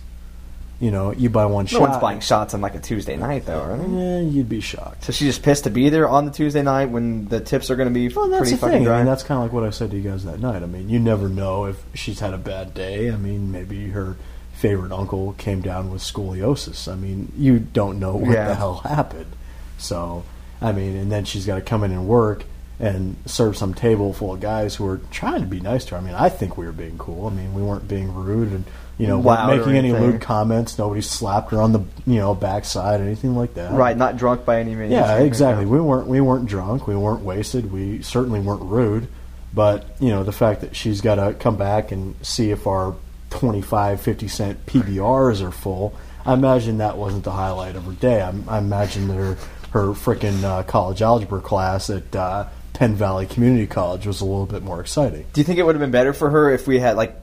You 0.80 0.92
know, 0.92 1.12
you 1.14 1.30
buy 1.30 1.46
one 1.46 1.64
No 1.66 1.70
shot. 1.70 1.82
one's 1.82 1.98
buying 1.98 2.20
shots 2.20 2.54
on 2.54 2.60
like 2.60 2.76
a 2.76 2.80
Tuesday 2.80 3.16
night, 3.16 3.46
though, 3.46 3.62
are 3.62 3.78
they? 3.78 3.86
Yeah, 3.86 4.20
you'd 4.20 4.50
be 4.50 4.60
shocked. 4.60 5.06
So 5.06 5.14
she's 5.14 5.30
just 5.30 5.44
pissed 5.44 5.64
to 5.64 5.70
be 5.70 5.88
there 5.90 6.10
on 6.10 6.26
the 6.26 6.32
Tuesday 6.32 6.62
night 6.62 6.90
when 6.90 7.26
the 7.30 7.40
tips 7.40 7.70
are 7.72 7.76
going 7.78 7.88
to 7.88 7.94
be 7.94 8.10
Well, 8.14 8.28
that's 8.28 8.42
pretty 8.42 8.52
the 8.56 8.58
fucking 8.58 8.74
thing. 8.80 8.84
dry. 8.84 8.96
I 8.96 8.98
mean, 8.98 9.06
that's 9.06 9.24
kind 9.24 9.38
of 9.38 9.44
like 9.46 9.54
what 9.54 9.64
I 9.64 9.70
said 9.70 9.92
to 9.92 9.98
you 9.98 10.10
guys 10.10 10.26
that 10.26 10.40
night. 10.42 10.62
I 10.62 10.66
mean, 10.66 10.90
you 10.90 11.00
never 11.00 11.30
know 11.30 11.66
if 11.66 11.82
she's 11.94 12.20
had 12.20 12.34
a 12.34 12.38
bad 12.38 12.74
day. 12.74 13.10
I 13.12 13.16
mean, 13.16 13.52
maybe 13.52 13.90
her 13.90 14.18
favorite 14.54 14.92
uncle 14.92 15.34
came 15.38 15.62
down 15.62 15.90
with 15.90 16.02
scoliosis. 16.02 16.92
I 16.92 16.96
mean, 16.96 17.32
you 17.38 17.60
don't 17.60 17.98
know 18.00 18.16
what 18.16 18.32
Yeah. 18.32 18.48
the 18.50 18.56
hell 18.56 18.76
happened. 18.80 19.32
So, 19.78 20.24
I 20.62 20.72
mean, 20.74 20.98
and 20.98 21.10
then 21.12 21.24
she's 21.24 21.46
got 21.46 21.56
to 21.56 21.62
come 21.62 21.84
in 21.86 21.92
and 21.92 22.08
work 22.08 22.44
and 22.80 23.16
serve 23.26 23.56
some 23.56 23.74
table 23.74 24.14
full 24.14 24.34
of 24.34 24.40
guys 24.40 24.76
who 24.76 24.88
are 24.88 25.00
trying 25.12 25.42
to 25.42 25.48
be 25.48 25.60
nice 25.60 25.86
to 25.86 25.92
her. 25.92 25.98
I 25.98 26.02
mean, 26.02 26.16
I 26.16 26.30
think 26.30 26.58
we 26.58 26.66
were 26.66 26.72
being 26.72 26.98
cool. 26.98 27.28
I 27.28 27.30
mean, 27.30 27.54
we 27.54 27.62
weren't 27.62 27.88
being 27.88 28.14
rude 28.14 28.52
and 28.52 28.66
you 28.98 29.08
know 29.08 29.20
Loud 29.20 29.48
weren't 29.48 29.60
making 29.60 29.78
any 29.78 29.92
lewd 29.92 30.22
comments. 30.22 30.78
Nobody 30.78 31.02
slapped 31.02 31.52
her 31.52 31.62
on 31.62 31.72
the 31.72 31.80
you 32.06 32.20
know 32.20 32.36
backside, 32.36 33.02
anything 33.02 33.36
like 33.36 33.56
that. 33.56 33.74
right, 33.74 33.98
not 33.98 34.18
drunk 34.18 34.46
by 34.46 34.60
any 34.60 34.76
means. 34.76 34.92
Yeah, 34.92 35.20
exactly. 35.20 35.66
We 35.66 35.80
weren't 35.80 36.08
we 36.08 36.22
weren't 36.22 36.46
drunk. 36.46 36.88
We 36.88 36.96
weren't 36.96 37.24
wasted. 37.24 37.72
We 37.72 38.02
certainly 38.02 38.40
weren't 38.40 38.64
rude. 38.64 39.08
But 39.54 39.86
you 40.00 40.10
know 40.10 40.24
the 40.24 40.32
fact 40.32 40.62
that 40.62 40.76
she's 40.76 41.02
got 41.02 41.16
to 41.16 41.34
come 41.34 41.58
back 41.58 41.92
and 41.92 42.16
see 42.26 42.52
if 42.52 42.66
our 42.68 42.96
25, 43.32 44.02
50 44.02 44.28
cent 44.28 44.66
PBRs 44.66 45.42
are 45.42 45.52
full. 45.52 45.96
I 46.26 46.34
imagine 46.34 46.78
that 46.78 46.98
wasn't 46.98 47.24
the 47.24 47.32
highlight 47.32 47.76
of 47.76 47.86
her 47.86 47.94
day. 47.94 48.22
I, 48.22 48.34
I 48.48 48.60
imagine 48.60 49.08
that 49.08 49.16
her 49.16 49.38
her 49.72 49.88
frickin' 49.88 50.44
uh, 50.44 50.64
college 50.64 51.02
algebra 51.02 51.42
class 51.42 51.90
at 51.90 52.16
uh, 52.16 52.48
Penn 52.74 52.96
Valley 52.96 53.26
Community 53.26 53.68
College 53.68 54.06
was 54.08 54.22
a 54.22 54.26
little 54.26 54.46
bit 54.46 54.64
more 54.64 54.82
exciting. 54.82 55.26
Do 55.34 55.42
you 55.42 55.46
think 55.46 55.60
it 55.60 55.64
would 55.64 55.76
have 55.76 55.82
been 55.82 55.92
better 55.92 56.14
for 56.14 56.30
her 56.30 56.52
if 56.52 56.68
we 56.68 56.80
had 56.80 56.96
like, 56.98 57.16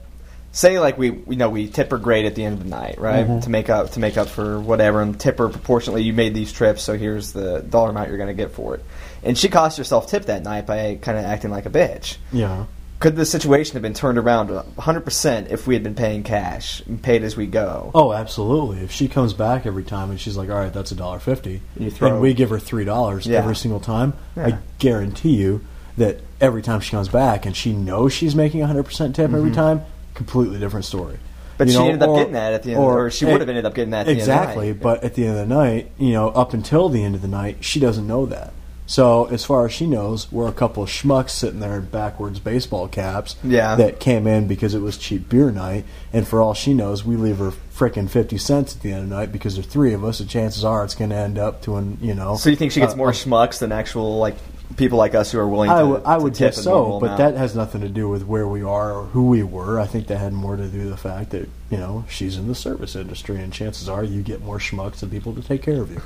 say, 0.53 0.79
like 0.79 0.97
we 0.97 1.07
you 1.11 1.35
know 1.35 1.49
we 1.49 1.67
tip 1.67 1.91
her 1.91 1.97
great 1.97 2.25
at 2.25 2.35
the 2.35 2.43
end 2.45 2.57
of 2.57 2.63
the 2.63 2.69
night, 2.69 2.99
right, 2.99 3.25
Mm-hmm. 3.25 3.39
to 3.41 3.49
make 3.49 3.69
up 3.69 3.91
to 3.91 3.99
make 3.99 4.17
up 4.17 4.27
for 4.29 4.59
whatever, 4.59 5.01
and 5.01 5.19
tip 5.19 5.37
her 5.39 5.49
proportionately. 5.49 6.03
You 6.03 6.13
made 6.13 6.33
these 6.33 6.51
trips, 6.51 6.81
so 6.83 6.97
here's 6.97 7.31
the 7.33 7.59
dollar 7.61 7.89
amount 7.89 8.09
you're 8.09 8.17
going 8.17 8.35
to 8.35 8.41
get 8.43 8.51
for 8.51 8.75
it. 8.75 8.85
And 9.23 9.37
she 9.37 9.49
cost 9.49 9.77
herself 9.77 10.07
tip 10.07 10.25
that 10.25 10.43
night 10.43 10.65
by 10.65 10.97
kind 11.01 11.17
of 11.17 11.25
acting 11.25 11.51
like 11.51 11.65
a 11.65 11.69
bitch. 11.69 12.17
Yeah. 12.31 12.65
Could 13.01 13.15
the 13.15 13.25
situation 13.25 13.73
have 13.73 13.81
been 13.81 13.93
turned 13.95 14.17
around 14.19 14.49
100% 14.49 15.49
if 15.49 15.65
we 15.67 15.73
had 15.73 15.83
been 15.83 15.95
paying 15.95 16.21
cash 16.23 16.81
and 16.85 17.01
paid 17.01 17.23
as 17.23 17.35
we 17.35 17.47
go? 17.47 17.91
Oh, 17.95 18.13
absolutely. 18.13 18.79
If 18.83 18.91
she 18.91 19.07
comes 19.07 19.33
back 19.33 19.65
every 19.65 19.83
time 19.83 20.11
and 20.11 20.19
she's 20.19 20.37
like, 20.37 20.49
"All 20.49 20.55
right, 20.55 20.71
that's 20.71 20.91
a 20.91 20.95
dollar 20.95 21.17
fifty," 21.19 21.61
You 21.77 21.89
throw- 21.89 22.09
and 22.09 22.21
we 22.21 22.33
give 22.35 22.51
her 22.51 22.59
three 22.59 22.85
dollars 22.85 23.25
Yeah. 23.25 23.39
every 23.39 23.55
single 23.55 23.79
time, 23.79 24.13
Yeah. 24.37 24.45
I 24.47 24.57
guarantee 24.79 25.35
you 25.35 25.61
that 25.97 26.19
every 26.39 26.61
time 26.61 26.79
she 26.79 26.91
comes 26.91 27.09
back 27.09 27.45
and 27.45 27.55
she 27.55 27.73
knows 27.73 28.13
she's 28.13 28.35
making 28.35 28.61
hundred 28.61 28.83
percent 28.83 29.15
tip 29.15 29.33
every 29.33 29.51
time, 29.51 29.81
completely 30.13 30.59
different 30.59 30.85
story. 30.85 31.15
Mm-hmm. 31.15 31.57
But 31.57 31.67
You 31.67 31.73
she 31.73 31.79
know, 31.79 31.85
ended 31.85 32.03
up 32.03 32.09
or- 32.09 32.17
getting 32.17 32.33
that 32.33 32.53
at 32.53 32.63
the 32.63 32.71
end, 32.73 32.79
or, 32.79 33.09
she 33.11 33.25
would 33.25 33.39
have 33.39 33.49
ended 33.49 33.65
up 33.65 33.73
getting 33.75 33.91
that 33.91 34.01
at 34.01 34.05
the 34.07 34.11
exactly. 34.13 34.67
end 34.69 34.77
of. 34.77 34.81
But 34.83 35.03
at 35.03 35.15
the 35.15 35.25
end 35.27 35.37
of 35.39 35.47
the 35.49 35.53
night, 35.55 35.91
you 35.97 36.11
know, 36.13 36.29
up 36.29 36.53
until 36.53 36.87
the 36.89 37.03
end 37.03 37.15
of 37.15 37.21
the 37.23 37.27
night, 37.27 37.57
she 37.61 37.79
doesn't 37.79 38.05
know 38.07 38.25
that. 38.27 38.53
So 38.91 39.23
as 39.27 39.45
far 39.45 39.65
as 39.65 39.71
she 39.71 39.87
knows, 39.87 40.29
we're 40.33 40.49
a 40.49 40.51
couple 40.51 40.83
of 40.83 40.89
schmucks 40.89 41.29
sitting 41.29 41.61
there 41.61 41.77
in 41.77 41.85
backwards 41.85 42.41
baseball 42.41 42.89
caps 42.89 43.37
Yeah. 43.41 43.75
that 43.75 44.01
came 44.01 44.27
in 44.27 44.47
because 44.47 44.75
it 44.75 44.81
was 44.81 44.97
cheap 44.97 45.29
beer 45.29 45.49
night, 45.49 45.85
and 46.11 46.27
for 46.27 46.41
all 46.41 46.53
she 46.53 46.73
knows, 46.73 47.05
we 47.05 47.15
leave 47.15 47.37
her 47.37 47.53
frickin' 47.73 48.09
fifty 48.09 48.37
cents 48.37 48.75
at 48.75 48.81
the 48.81 48.91
end 48.91 49.03
of 49.03 49.09
the 49.09 49.15
night 49.15 49.31
because 49.31 49.53
there's 49.55 49.65
three 49.67 49.93
of 49.93 50.03
us, 50.03 50.19
and 50.19 50.29
chances 50.29 50.65
are 50.65 50.83
it's 50.83 50.93
going 50.93 51.09
to 51.11 51.15
end 51.15 51.37
up 51.37 51.61
to 51.61 51.77
an 51.77 51.99
you 52.01 52.13
know. 52.13 52.35
So 52.35 52.49
you 52.49 52.57
think 52.57 52.73
she 52.73 52.81
gets 52.81 52.93
uh, 52.93 52.97
more 52.97 53.11
schmucks 53.11 53.59
than 53.59 53.71
actual 53.71 54.17
like 54.19 54.35
people 54.75 54.97
like 54.97 55.15
us 55.15 55.31
who 55.31 55.39
are 55.39 55.47
willing 55.47 55.69
to? 55.69 55.73
I, 55.75 55.79
w- 55.79 56.01
I 56.05 56.17
would 56.17 56.33
guess 56.35 56.61
so, 56.61 56.99
but 56.99 57.05
amount? 57.13 57.17
that 57.19 57.35
has 57.37 57.55
nothing 57.55 57.79
to 57.81 57.89
do 57.89 58.09
with 58.09 58.25
where 58.25 58.45
we 58.45 58.61
are 58.61 58.91
or 58.91 59.05
who 59.05 59.29
we 59.29 59.41
were. 59.41 59.79
I 59.79 59.85
think 59.85 60.07
that 60.07 60.17
had 60.17 60.33
more 60.33 60.57
to 60.57 60.67
do 60.67 60.79
with 60.79 60.89
the 60.89 60.97
fact 60.97 61.29
that 61.29 61.47
you 61.69 61.77
know 61.77 62.03
she's 62.09 62.35
in 62.35 62.49
the 62.49 62.55
service 62.55 62.97
industry, 62.97 63.41
and 63.41 63.53
chances 63.53 63.87
are 63.87 64.03
you 64.03 64.21
get 64.21 64.43
more 64.43 64.57
schmucks 64.59 65.01
and 65.01 65.09
people 65.09 65.33
to 65.35 65.41
take 65.41 65.61
care 65.61 65.79
of 65.81 65.89
you. 65.91 66.01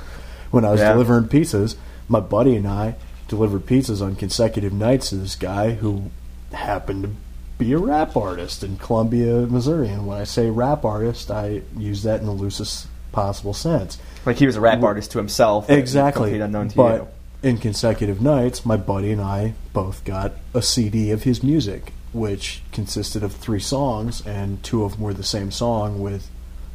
When 0.52 0.64
I 0.64 0.70
was 0.70 0.78
Yeah. 0.80 0.92
delivering 0.92 1.24
pizzas, 1.24 1.74
my 2.08 2.20
buddy 2.20 2.56
and 2.56 2.66
I 2.66 2.94
delivered 3.28 3.66
pizzas 3.66 4.00
on 4.02 4.14
consecutive 4.16 4.72
nights 4.72 5.08
to 5.10 5.16
this 5.16 5.34
guy 5.34 5.72
who 5.72 6.10
happened 6.52 7.02
to 7.04 7.10
be 7.58 7.72
a 7.72 7.78
rap 7.78 8.16
artist 8.16 8.62
in 8.62 8.76
Columbia, 8.76 9.46
Missouri. 9.46 9.88
And 9.88 10.06
when 10.06 10.18
I 10.18 10.24
say 10.24 10.50
rap 10.50 10.84
artist, 10.84 11.30
I 11.30 11.62
use 11.76 12.02
that 12.04 12.20
in 12.20 12.26
the 12.26 12.32
loosest 12.32 12.86
possible 13.12 13.54
sense. 13.54 13.98
like 14.26 14.36
he 14.36 14.46
was 14.46 14.56
a 14.56 14.60
rap 14.60 14.82
artist 14.82 15.10
to 15.12 15.18
himself, 15.18 15.70
Exactly. 15.70 16.38
unknown 16.38 16.68
to 16.68 16.76
but 16.76 17.00
you. 17.42 17.48
in 17.50 17.56
consecutive 17.58 18.20
nights, 18.20 18.66
my 18.66 18.76
buddy 18.76 19.10
and 19.10 19.20
I 19.22 19.54
both 19.72 20.04
got 20.04 20.32
a 20.52 20.60
CD 20.60 21.10
of 21.12 21.22
his 21.22 21.42
music, 21.42 21.92
which 22.12 22.62
consisted 22.72 23.22
of 23.22 23.32
three 23.32 23.58
songs, 23.60 24.24
and 24.26 24.62
two 24.62 24.84
of 24.84 24.92
them 24.92 25.00
were 25.00 25.14
the 25.14 25.22
same 25.22 25.50
song 25.50 26.00
with 26.00 26.28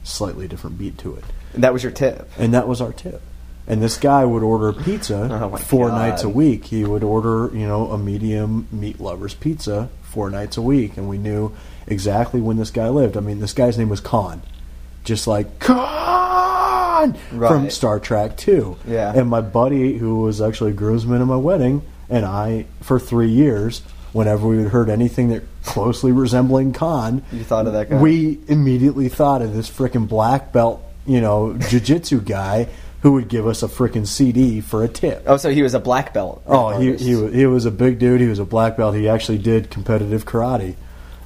slightly 0.03 0.47
different 0.47 0.79
beat 0.79 0.97
to 0.97 1.15
it. 1.15 1.23
And 1.53 1.63
that 1.63 1.73
was 1.73 1.83
your 1.83 1.91
tip. 1.91 2.27
And 2.39 2.53
that 2.55 2.67
was 2.67 2.81
our 2.81 2.91
tip. 2.91 3.21
And 3.67 3.81
this 3.81 3.97
guy 3.97 4.25
would 4.25 4.43
order 4.43 4.73
pizza 4.73 5.29
Oh 5.53 5.55
four 5.57 5.89
God. 5.89 5.95
nights 5.97 6.23
a 6.23 6.29
week. 6.29 6.65
He 6.65 6.83
would 6.83 7.03
order, 7.03 7.49
you 7.55 7.67
know, 7.67 7.91
a 7.91 7.97
medium 7.97 8.67
meat 8.71 8.99
lover's 8.99 9.33
pizza 9.33 9.89
four 10.03 10.29
nights 10.29 10.57
a 10.57 10.61
week, 10.61 10.97
and 10.97 11.07
we 11.07 11.17
knew 11.17 11.53
exactly 11.87 12.41
when 12.41 12.57
this 12.57 12.69
guy 12.71 12.89
lived. 12.89 13.15
I 13.15 13.21
mean, 13.21 13.39
this 13.39 13.53
guy's 13.53 13.77
name 13.77 13.87
was 13.89 14.01
Khan, 14.01 14.41
just 15.05 15.25
like 15.27 15.59
Khan 15.59 17.13
from 17.29 17.69
Star 17.69 17.99
Trek 17.99 18.37
Two. 18.37 18.77
Yeah. 18.87 19.13
And 19.15 19.29
my 19.29 19.41
buddy, 19.41 19.97
who 19.97 20.21
was 20.21 20.41
actually 20.41 20.71
a 20.71 20.73
groomsman 20.75 21.21
at 21.21 21.27
my 21.27 21.35
wedding, 21.37 21.81
and 22.09 22.25
I, 22.25 22.65
for 22.81 22.99
three 22.99 23.29
years, 23.29 23.81
whenever 24.13 24.47
we 24.47 24.57
would 24.57 24.67
heard 24.71 24.89
anything 24.89 25.29
that 25.29 25.43
closely 25.63 26.11
resembling 26.11 26.73
con, 26.73 27.23
You 27.31 27.43
thought 27.43 27.67
of 27.67 27.73
that 27.73 27.89
guy? 27.89 28.01
we 28.01 28.39
immediately 28.47 29.07
thought 29.09 29.41
of 29.41 29.53
this 29.53 29.69
freaking 29.69 30.07
black 30.07 30.51
belt, 30.51 30.83
you 31.05 31.21
know, 31.21 31.53
jiu-jitsu 31.53 32.21
guy 32.21 32.67
who 33.01 33.13
would 33.13 33.27
give 33.27 33.47
us 33.47 33.63
a 33.63 33.67
freaking 33.67 34.05
CD 34.05 34.61
for 34.61 34.83
a 34.83 34.87
tip. 34.87 35.23
Oh, 35.25 35.37
so 35.37 35.49
he 35.49 35.63
was 35.63 35.73
a 35.73 35.79
black 35.79 36.13
belt. 36.13 36.43
Oh, 36.45 36.69
he 36.79 36.95
he 36.95 37.29
he 37.31 37.45
was 37.45 37.65
a 37.65 37.71
big 37.71 37.99
dude. 37.99 38.21
He 38.21 38.27
was 38.27 38.39
a 38.39 38.45
black 38.45 38.77
belt. 38.77 38.95
He 38.95 39.09
actually 39.09 39.39
did 39.39 39.69
competitive 39.71 40.25
karate, 40.25 40.75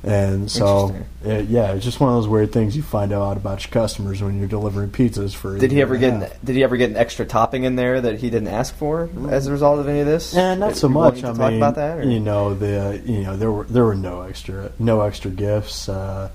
and 0.03 0.49
so 0.49 0.95
uh, 1.25 1.29
yeah, 1.49 1.73
it's 1.73 1.83
just 1.83 1.99
one 1.99 2.09
of 2.11 2.15
those 2.15 2.27
weird 2.27 2.51
things 2.53 2.77
you 2.77 2.83
find 2.83 3.11
out 3.11 3.37
about 3.37 3.65
your 3.65 3.71
customers 3.71 4.21
when 4.21 4.37
you're 4.37 4.47
delivering 4.47 4.89
pizzas 4.89 5.33
for. 5.35 5.57
Did 5.57 5.71
he 5.71 5.81
ever 5.81 5.97
get? 5.97 6.13
An, 6.13 6.29
did 6.43 6.55
he 6.55 6.63
ever 6.63 6.77
get 6.77 6.91
an 6.91 6.95
extra 6.97 7.25
topping 7.25 7.63
in 7.63 7.75
there 7.75 7.99
that 7.99 8.19
he 8.19 8.29
didn't 8.29 8.49
ask 8.49 8.73
for 8.75 9.09
as 9.29 9.47
a 9.47 9.51
result 9.51 9.79
of 9.79 9.87
any 9.87 9.99
of 9.99 10.05
this? 10.05 10.33
Yeah, 10.33 10.55
not 10.55 10.75
so 10.75 10.87
much. 10.87 11.23
I 11.23 11.33
mean, 11.33 11.57
about 11.57 11.75
that. 11.75 11.97
or- 11.97 12.03
you 12.03 12.19
know, 12.19 12.53
the 12.53 13.01
you 13.05 13.23
know 13.23 13.35
there 13.35 13.51
were 13.51 13.63
there 13.65 13.83
were 13.83 13.95
no 13.95 14.21
extra 14.21 14.71
no 14.79 15.01
extra 15.01 15.31
gifts. 15.31 15.89
Uh, 15.89 16.29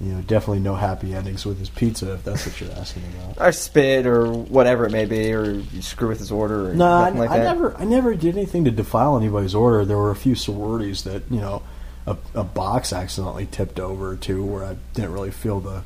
you 0.00 0.12
know, 0.12 0.20
definitely 0.22 0.60
no 0.60 0.74
happy 0.74 1.14
endings 1.14 1.46
with 1.46 1.58
his 1.58 1.70
pizza 1.70 2.12
if 2.14 2.24
that's 2.24 2.44
what 2.46 2.60
you're 2.60 2.70
asking 2.72 3.02
about. 3.14 3.46
or 3.48 3.52
spit 3.52 4.06
or 4.06 4.30
whatever 4.30 4.86
it 4.86 4.92
may 4.92 5.06
be, 5.06 5.32
or 5.32 5.50
you 5.52 5.80
screw 5.82 6.08
with 6.08 6.18
his 6.18 6.30
order 6.30 6.70
or 6.70 6.74
No, 6.74 6.86
I, 6.86 7.08
like 7.10 7.30
I 7.30 7.38
that. 7.38 7.44
never, 7.44 7.76
I 7.76 7.84
never 7.84 8.14
did 8.14 8.36
anything 8.36 8.64
to 8.66 8.70
defile 8.70 9.16
anybody's 9.16 9.54
order. 9.54 9.84
There 9.84 9.96
were 9.96 10.10
a 10.10 10.16
few 10.16 10.34
sororities 10.34 11.04
that 11.04 11.22
you 11.30 11.40
know, 11.40 11.62
a, 12.06 12.16
a 12.34 12.44
box 12.44 12.92
accidentally 12.92 13.46
tipped 13.46 13.80
over 13.80 14.16
to 14.16 14.44
where 14.44 14.64
I 14.64 14.76
didn't 14.94 15.12
really 15.12 15.30
feel 15.30 15.60
the, 15.60 15.82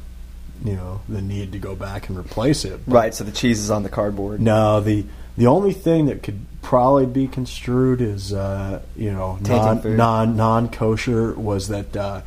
you 0.64 0.74
know, 0.74 1.00
the 1.08 1.22
need 1.22 1.52
to 1.52 1.58
go 1.58 1.76
back 1.76 2.08
and 2.08 2.18
replace 2.18 2.64
it. 2.64 2.80
But 2.86 2.92
Right, 2.94 3.14
so 3.14 3.22
the 3.24 3.32
cheese 3.32 3.60
is 3.60 3.70
on 3.70 3.84
the 3.84 3.88
cardboard. 3.88 4.40
No, 4.40 4.80
the 4.80 5.04
the 5.38 5.46
only 5.46 5.72
thing 5.72 6.06
that 6.06 6.22
could 6.24 6.40
probably 6.62 7.06
be 7.06 7.26
construed 7.28 8.02
as 8.02 8.32
uh, 8.32 8.82
you 8.96 9.12
know 9.12 9.38
Tainting 9.42 9.96
non 9.96 9.96
non 9.96 10.36
non 10.36 10.68
kosher 10.68 11.32
was 11.34 11.68
that 11.68 11.96
uh, 11.96 12.20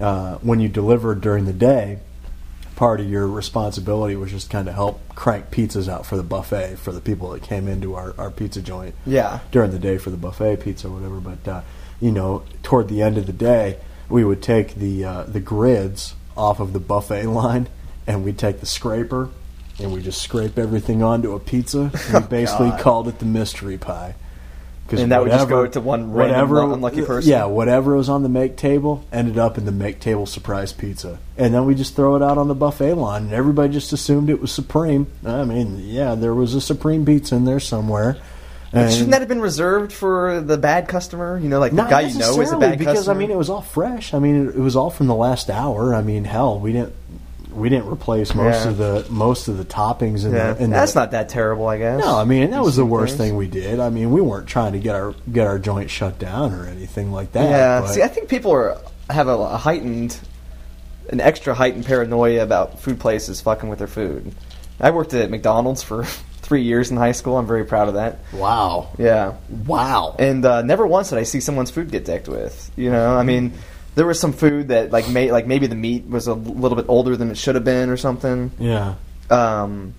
uh, 0.00 0.36
when 0.38 0.60
you 0.60 0.68
delivered 0.68 1.20
during 1.20 1.44
the 1.46 1.52
day, 1.52 1.98
part 2.76 3.00
of 3.00 3.08
your 3.08 3.26
responsibility 3.26 4.14
was 4.16 4.30
just 4.30 4.50
kind 4.50 4.68
of 4.68 4.74
help 4.74 5.00
crank 5.14 5.50
pizzas 5.50 5.88
out 5.88 6.04
for 6.04 6.16
the 6.16 6.22
buffet 6.22 6.76
for 6.76 6.92
the 6.92 7.00
people 7.00 7.30
that 7.30 7.42
came 7.42 7.66
into 7.68 7.94
our, 7.94 8.14
our 8.18 8.30
pizza 8.30 8.60
joint 8.60 8.94
Yeah. 9.06 9.38
during 9.50 9.70
the 9.70 9.78
day 9.78 9.96
for 9.96 10.10
the 10.10 10.16
buffet 10.18 10.56
pizza 10.60 10.88
or 10.88 10.90
whatever. 10.90 11.16
But 11.20 11.48
uh, 11.50 11.60
you 12.00 12.10
know, 12.12 12.42
toward 12.62 12.88
the 12.88 13.00
end 13.02 13.16
of 13.16 13.26
the 13.26 13.32
day, 13.32 13.78
we 14.10 14.22
would 14.24 14.42
take 14.42 14.74
the 14.74 15.04
uh, 15.04 15.22
the 15.24 15.40
grids 15.40 16.14
off 16.36 16.60
of 16.60 16.72
the 16.74 16.78
buffet 16.80 17.24
line, 17.28 17.68
and 18.06 18.22
we'd 18.24 18.38
take 18.38 18.60
the 18.60 18.66
scraper, 18.66 19.30
and 19.78 19.92
we 19.92 20.02
just 20.02 20.20
scrape 20.20 20.58
everything 20.58 21.02
onto 21.02 21.32
a 21.34 21.40
pizza. 21.40 21.90
We 22.12 22.20
basically 22.26 22.68
God. 22.70 22.80
called 22.80 23.08
it 23.08 23.18
the 23.18 23.24
mystery 23.24 23.78
pie. 23.78 24.14
'Cause 24.88 25.00
And 25.00 25.10
that 25.10 25.20
would 25.22 25.32
just 25.32 25.48
go 25.48 25.66
to 25.66 25.80
one 25.80 26.12
random 26.12 26.72
unlucky 26.74 27.02
person? 27.02 27.30
Yeah, 27.30 27.46
whatever 27.46 27.96
was 27.96 28.08
on 28.08 28.22
the 28.22 28.28
make 28.28 28.56
table 28.56 29.02
ended 29.12 29.36
up 29.36 29.58
in 29.58 29.64
the 29.64 29.72
make 29.72 29.98
table 29.98 30.26
surprise 30.26 30.72
pizza, 30.72 31.18
and 31.36 31.52
then 31.52 31.66
we 31.66 31.74
just 31.74 31.96
throw 31.96 32.14
it 32.14 32.22
out 32.22 32.38
on 32.38 32.46
the 32.46 32.54
buffet 32.54 32.94
line, 32.94 33.24
and 33.24 33.32
everybody 33.32 33.72
just 33.72 33.92
assumed 33.92 34.30
it 34.30 34.40
was 34.40 34.52
supreme. 34.52 35.08
I 35.24 35.44
mean, 35.44 35.80
yeah, 35.84 36.14
there 36.14 36.34
was 36.34 36.54
a 36.54 36.60
supreme 36.60 37.04
pizza 37.04 37.34
in 37.34 37.44
there 37.44 37.58
somewhere. 37.60 38.16
And 38.72 38.92
Shouldn't 38.92 39.10
that 39.12 39.20
have 39.20 39.28
been 39.28 39.40
reserved 39.40 39.92
for 39.92 40.40
the 40.40 40.58
bad 40.58 40.88
customer? 40.88 41.38
You 41.38 41.48
know, 41.48 41.58
like 41.60 41.74
the 41.74 41.84
guy 41.84 42.02
you 42.02 42.18
know 42.18 42.40
is 42.40 42.52
a 42.52 42.56
bad 42.58 42.78
because 42.78 42.96
customer. 42.96 43.14
I 43.14 43.18
mean 43.18 43.30
it 43.30 43.36
was 43.36 43.48
all 43.48 43.62
fresh. 43.62 44.12
I 44.12 44.18
mean 44.18 44.48
it, 44.48 44.56
it 44.56 44.60
was 44.60 44.76
all 44.76 44.90
from 44.90 45.06
the 45.06 45.14
last 45.14 45.50
hour. 45.50 45.94
I 45.94 46.02
mean 46.02 46.24
hell, 46.24 46.58
we 46.60 46.72
didn't 46.72 46.92
we 47.56 47.68
didn't 47.68 47.90
replace 47.90 48.34
most 48.34 48.64
Yeah. 48.64 48.70
of 48.70 48.76
the 48.78 49.06
most 49.10 49.48
of 49.48 49.58
the 49.58 49.64
toppings 49.64 50.24
in 50.24 50.32
yeah, 50.32 50.52
the. 50.52 50.64
In 50.64 50.70
that's 50.70 50.92
the, 50.92 51.00
not 51.00 51.10
that 51.12 51.28
terrible, 51.28 51.66
I 51.66 51.78
guess. 51.78 51.98
No, 52.00 52.16
I 52.18 52.24
mean 52.24 52.50
that 52.50 52.62
was 52.62 52.76
the 52.76 52.84
worst 52.84 53.16
things. 53.16 53.30
thing 53.30 53.36
we 53.36 53.48
did. 53.48 53.80
I 53.80 53.90
mean 53.90 54.10
we 54.10 54.20
weren't 54.20 54.46
trying 54.48 54.72
to 54.74 54.78
get 54.78 54.94
our 54.94 55.14
get 55.32 55.46
our 55.46 55.58
joint 55.58 55.90
shut 55.90 56.18
down 56.18 56.52
or 56.52 56.66
anything 56.66 57.12
like 57.12 57.32
that. 57.32 57.48
Yeah, 57.50 57.80
but- 57.80 57.88
see, 57.88 58.02
I 58.02 58.08
think 58.08 58.28
people 58.28 58.52
are 58.52 58.78
have 59.10 59.28
a, 59.28 59.32
a 59.36 59.56
heightened, 59.56 60.18
an 61.10 61.20
extra 61.20 61.54
heightened 61.54 61.86
paranoia 61.86 62.42
about 62.42 62.80
food 62.80 62.98
places 63.00 63.40
fucking 63.40 63.68
with 63.68 63.78
their 63.78 63.88
food. 63.88 64.32
I 64.80 64.90
worked 64.90 65.14
at 65.14 65.30
McDonald's 65.30 65.82
for 65.82 66.04
three 66.42 66.62
years 66.62 66.90
in 66.90 66.96
high 66.96 67.12
school. 67.12 67.38
I'm 67.38 67.46
very 67.46 67.64
proud 67.64 67.88
of 67.88 67.94
that. 67.94 68.18
wow, 68.32 68.90
Yeah, 68.98 69.34
wow. 69.66 70.14
and 70.18 70.44
uh, 70.44 70.62
never 70.62 70.86
once 70.86 71.10
did 71.10 71.18
I 71.18 71.22
see 71.22 71.40
someone's 71.40 71.70
food 71.70 71.90
get 71.90 72.04
decked 72.04 72.28
with. 72.28 72.70
You 72.76 72.90
know, 72.90 73.16
I 73.16 73.22
mean, 73.22 73.52
there 73.96 74.06
was 74.06 74.20
some 74.20 74.32
food 74.32 74.68
that 74.68 74.92
like 74.92 75.08
may 75.08 75.32
like 75.32 75.46
maybe 75.48 75.66
the 75.66 75.74
meat 75.74 76.06
was 76.06 76.28
a 76.28 76.34
little 76.34 76.76
bit 76.76 76.86
older 76.88 77.16
than 77.16 77.30
it 77.30 77.36
should 77.36 77.56
have 77.56 77.64
been 77.64 77.90
or 77.90 77.96
something. 77.96 78.52
yeah, 78.60 78.94
Um, 79.28 79.94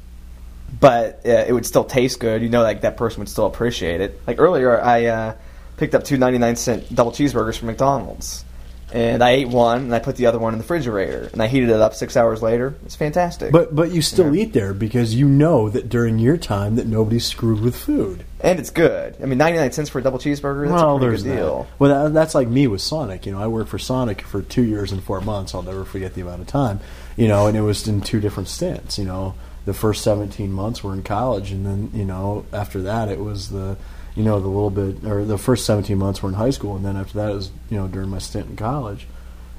but 0.79 1.21
uh, 1.25 1.45
it 1.47 1.51
would 1.51 1.65
still 1.65 1.83
taste 1.83 2.19
good. 2.19 2.41
You 2.41 2.49
know, 2.49 2.61
like 2.63 2.81
that 2.81 2.95
person 2.95 3.19
would 3.19 3.29
still 3.29 3.45
appreciate 3.47 3.99
it. 3.99 4.21
Like 4.25 4.39
earlier, 4.39 4.79
I 4.81 5.05
uh, 5.07 5.35
picked 5.77 5.95
up 5.95 6.03
two 6.03 6.17
ninety 6.17 6.37
nine 6.37 6.55
cent 6.55 6.93
double 6.95 7.11
cheeseburgers 7.11 7.57
from 7.57 7.67
McDonald's, 7.67 8.45
and 8.93 9.21
I 9.23 9.31
ate 9.31 9.49
one, 9.49 9.81
and 9.83 9.95
I 9.95 9.99
put 9.99 10.15
the 10.15 10.27
other 10.27 10.39
one 10.39 10.53
in 10.53 10.59
the 10.59 10.63
refrigerator, 10.63 11.29
and 11.33 11.41
I 11.41 11.47
heated 11.47 11.69
it 11.69 11.75
up 11.81 11.93
six 11.93 12.15
hours 12.15 12.41
later. 12.41 12.75
It's 12.85 12.95
fantastic. 12.95 13.51
but 13.51 13.75
but 13.75 13.91
you 13.91 14.01
still 14.01 14.33
Yeah. 14.33 14.43
eat 14.43 14.53
there 14.53 14.73
because 14.73 15.13
you 15.13 15.27
know 15.27 15.69
that 15.69 15.89
during 15.89 16.19
your 16.19 16.37
time 16.37 16.75
that 16.77 16.87
nobody 16.87 17.19
screwed 17.19 17.59
with 17.61 17.75
food. 17.75 18.23
and 18.39 18.59
it's 18.59 18.69
good. 18.69 19.15
I 19.21 19.25
mean, 19.25 19.37
ninety 19.37 19.57
nine 19.59 19.71
cents 19.71 19.89
for 19.89 19.99
a 19.99 20.03
double 20.03 20.19
cheeseburger. 20.19 20.67
That's 20.69 20.81
well, 20.81 20.97
a 20.97 20.99
there's 20.99 21.23
good 21.23 21.31
that. 21.33 21.35
deal. 21.37 21.67
Well, 21.79 22.05
that, 22.05 22.13
that's 22.13 22.35
like 22.35 22.47
me 22.47 22.67
with 22.67 22.81
Sonic. 22.81 23.25
You 23.25 23.31
know, 23.33 23.41
I 23.41 23.47
worked 23.47 23.69
for 23.69 23.79
Sonic 23.79 24.21
for 24.21 24.41
two 24.41 24.63
years 24.63 24.91
and 24.91 25.03
four 25.03 25.19
months. 25.21 25.53
I'll 25.55 25.63
never 25.63 25.83
forget 25.83 26.13
the 26.13 26.21
amount 26.21 26.41
of 26.41 26.47
time. 26.47 26.79
You 27.15 27.27
know, 27.27 27.47
and 27.47 27.57
it 27.57 27.61
was 27.61 27.87
in 27.87 28.01
two 28.01 28.19
different 28.19 28.47
stints. 28.47 28.97
You 28.99 29.05
know, 29.05 29.33
the 29.65 29.73
first 29.73 30.03
17 30.03 30.51
months 30.51 30.83
were 30.83 30.93
in 30.93 31.03
college, 31.03 31.51
and 31.51 31.65
then 31.65 31.89
you 31.93 32.05
know 32.05 32.45
after 32.53 32.81
that 32.83 33.09
it 33.09 33.19
was 33.19 33.49
the 33.49 33.75
you 34.17 34.23
know 34.23 34.39
the 34.39 34.47
little 34.47 34.69
bit 34.71 35.05
or 35.05 35.23
the 35.23 35.37
first 35.37 35.65
17 35.65 35.97
months 35.97 36.21
were 36.23 36.29
in 36.29 36.35
high 36.35 36.49
school, 36.49 36.75
and 36.75 36.83
then 36.83 36.97
after 36.97 37.13
that 37.19 37.29
it 37.31 37.35
was 37.35 37.51
you 37.69 37.77
know 37.77 37.87
during 37.87 38.09
my 38.09 38.17
stint 38.19 38.47
in 38.49 38.55
college, 38.55 39.07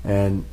and 0.05 0.45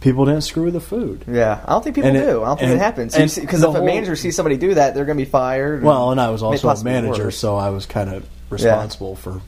people 0.00 0.24
didn't 0.26 0.42
screw 0.42 0.64
with 0.64 0.74
the 0.74 0.80
food. 0.80 1.24
Yeah, 1.26 1.60
I 1.64 1.70
don't 1.72 1.82
think 1.84 1.94
people 1.94 2.08
And 2.08 2.16
it- 2.18 2.26
do. 2.26 2.42
I 2.42 2.46
don't 2.48 2.58
think 2.58 2.70
and- 2.72 2.80
it 2.80 2.84
happens 2.84 3.16
because 3.16 3.62
if 3.62 3.74
a 3.74 3.82
manager 3.82 4.16
sees 4.16 4.36
somebody 4.36 4.56
do 4.56 4.74
that, 4.74 4.94
they're 4.94 5.04
going 5.06 5.16
to 5.18 5.24
be 5.24 5.30
fired. 5.30 5.82
Well, 5.82 6.10
and 6.10 6.20
I 6.20 6.30
was 6.30 6.42
also 6.42 6.68
a 6.68 6.84
manager, 6.84 7.24
worse. 7.26 7.38
so 7.38 7.56
I 7.56 7.70
was 7.70 7.86
kind 7.86 8.10
of 8.10 8.26
responsible 8.50 9.14
for 9.16 9.40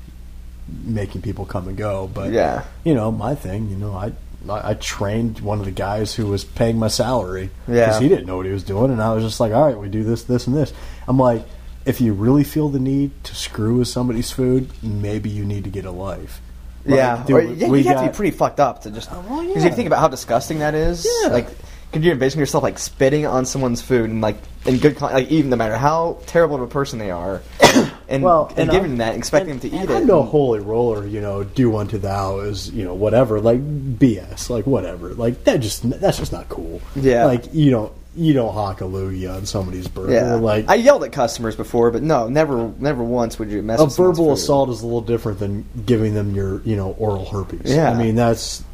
making 0.84 1.22
people 1.22 1.44
come 1.44 1.66
and 1.68 1.76
go. 1.76 2.08
But 2.12 2.30
Yeah. 2.32 2.62
you 2.84 2.94
know, 2.94 3.10
my 3.10 3.34
thing, 3.34 3.68
you 3.70 3.76
know, 3.76 3.92
I 3.94 4.12
I 4.48 4.72
trained 4.72 5.40
one 5.40 5.58
of 5.58 5.66
the 5.66 5.70
guys 5.70 6.14
who 6.14 6.26
was 6.26 6.44
paying 6.44 6.78
my 6.78 6.88
salary 6.88 7.50
Yeah. 7.68 7.86
because 7.86 8.00
he 8.00 8.08
didn't 8.08 8.24
know 8.26 8.38
what 8.38 8.46
he 8.46 8.52
was 8.52 8.62
doing, 8.64 8.90
and 8.90 9.02
I 9.02 9.12
was 9.12 9.22
just 9.22 9.38
like, 9.38 9.52
all 9.52 9.66
right, 9.66 9.78
we 9.78 9.88
do 9.90 10.02
this, 10.02 10.22
this, 10.24 10.46
and 10.46 10.56
this. 10.56 10.72
I'm 11.06 11.18
like, 11.18 11.42
if 11.84 12.00
you 12.00 12.12
really 12.12 12.44
feel 12.44 12.68
the 12.68 12.78
need 12.78 13.10
to 13.24 13.34
screw 13.34 13.78
with 13.78 13.88
somebody's 13.88 14.30
food, 14.30 14.68
maybe 14.82 15.30
you 15.30 15.44
need 15.44 15.64
to 15.64 15.70
get 15.70 15.84
a 15.84 15.90
life. 15.90 16.40
Like, 16.84 16.96
yeah, 16.96 17.24
dude, 17.26 17.36
or, 17.36 17.42
yeah, 17.42 17.66
you 17.66 17.84
have 17.84 18.02
to 18.04 18.08
be 18.10 18.16
pretty 18.16 18.36
fucked 18.36 18.58
up 18.60 18.82
to 18.82 18.90
just. 18.90 19.10
Uh, 19.12 19.22
well, 19.28 19.46
Because 19.46 19.64
yeah. 19.64 19.70
you 19.70 19.76
think 19.76 19.86
about 19.86 20.00
how 20.00 20.08
disgusting 20.08 20.60
that 20.60 20.74
is. 20.74 21.06
Yeah. 21.22 21.28
Like, 21.28 21.48
could 21.92 22.04
you 22.04 22.12
envision 22.12 22.38
yourself 22.40 22.62
like 22.62 22.78
spitting 22.78 23.26
on 23.26 23.44
someone's 23.44 23.82
food 23.82 24.08
and 24.08 24.20
like 24.20 24.36
in 24.64 24.78
good, 24.78 24.96
con- 24.96 25.12
like 25.12 25.28
even 25.30 25.50
no 25.50 25.56
matter 25.56 25.76
how 25.76 26.18
terrible 26.26 26.54
of 26.56 26.62
a 26.62 26.66
person 26.68 26.98
they 26.98 27.10
are, 27.10 27.42
and 28.08 28.22
well, 28.22 28.46
and, 28.50 28.60
and 28.60 28.70
giving 28.70 28.90
them 28.90 28.98
that, 28.98 29.16
expecting 29.16 29.50
and- 29.52 29.60
them 29.60 29.70
to 29.70 29.76
eat 29.76 29.82
it. 29.82 29.90
I'm 29.90 30.06
no 30.06 30.22
holy 30.22 30.60
roller, 30.60 31.06
you 31.06 31.20
know. 31.20 31.44
Do 31.44 31.76
unto 31.76 31.98
thou 31.98 32.40
is, 32.40 32.70
you 32.70 32.84
know, 32.84 32.94
whatever. 32.94 33.40
Like 33.40 33.60
BS, 33.60 34.48
like 34.48 34.66
whatever. 34.66 35.14
Like 35.14 35.44
that 35.44 35.60
just 35.60 35.88
that's 36.00 36.18
just 36.18 36.32
not 36.32 36.48
cool. 36.48 36.80
Yeah. 36.94 37.26
like 37.26 37.52
you 37.52 37.70
don't 37.70 37.92
you 38.16 38.32
don't 38.32 38.54
loogie 38.54 39.32
on 39.32 39.46
somebody's 39.46 39.86
burger. 39.86 40.12
yeah, 40.12 40.34
like 40.34 40.68
I 40.68 40.74
yelled 40.74 41.04
at 41.04 41.12
customers 41.12 41.54
before, 41.54 41.90
but 41.90 42.02
no, 42.02 42.28
never, 42.28 42.72
never 42.78 43.04
once 43.04 43.38
would 43.38 43.50
you 43.50 43.62
mess. 43.62 43.80
a 43.80 43.86
verbal 43.86 44.32
assault 44.32 44.68
is 44.70 44.80
a 44.82 44.84
little 44.84 45.00
different 45.00 45.38
than 45.38 45.64
giving 45.86 46.14
them 46.14 46.34
your 46.34 46.60
you 46.62 46.76
know 46.76 46.92
oral 46.98 47.24
herpes. 47.24 47.72
Yeah. 47.72 47.90
I 47.90 47.94
mean 47.94 48.16
that's 48.16 48.64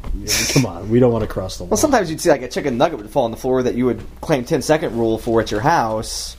come 0.53 0.65
on. 0.65 0.89
We 0.89 0.99
don't 0.99 1.11
want 1.11 1.23
to 1.23 1.27
cross 1.27 1.57
the 1.57 1.63
line. 1.63 1.69
Well, 1.69 1.77
sometimes 1.77 2.09
you'd 2.09 2.19
see 2.21 2.29
like 2.29 2.41
a 2.41 2.47
chicken 2.47 2.77
nugget 2.77 2.97
would 2.97 3.09
fall 3.09 3.25
on 3.25 3.31
the 3.31 3.37
floor 3.37 3.61
that 3.63 3.75
you 3.75 3.85
would 3.85 4.01
claim 4.21 4.43
10 4.45 4.61
second 4.61 4.97
rule 4.97 5.17
for 5.17 5.41
at 5.41 5.51
your 5.51 5.61
house. 5.61 6.35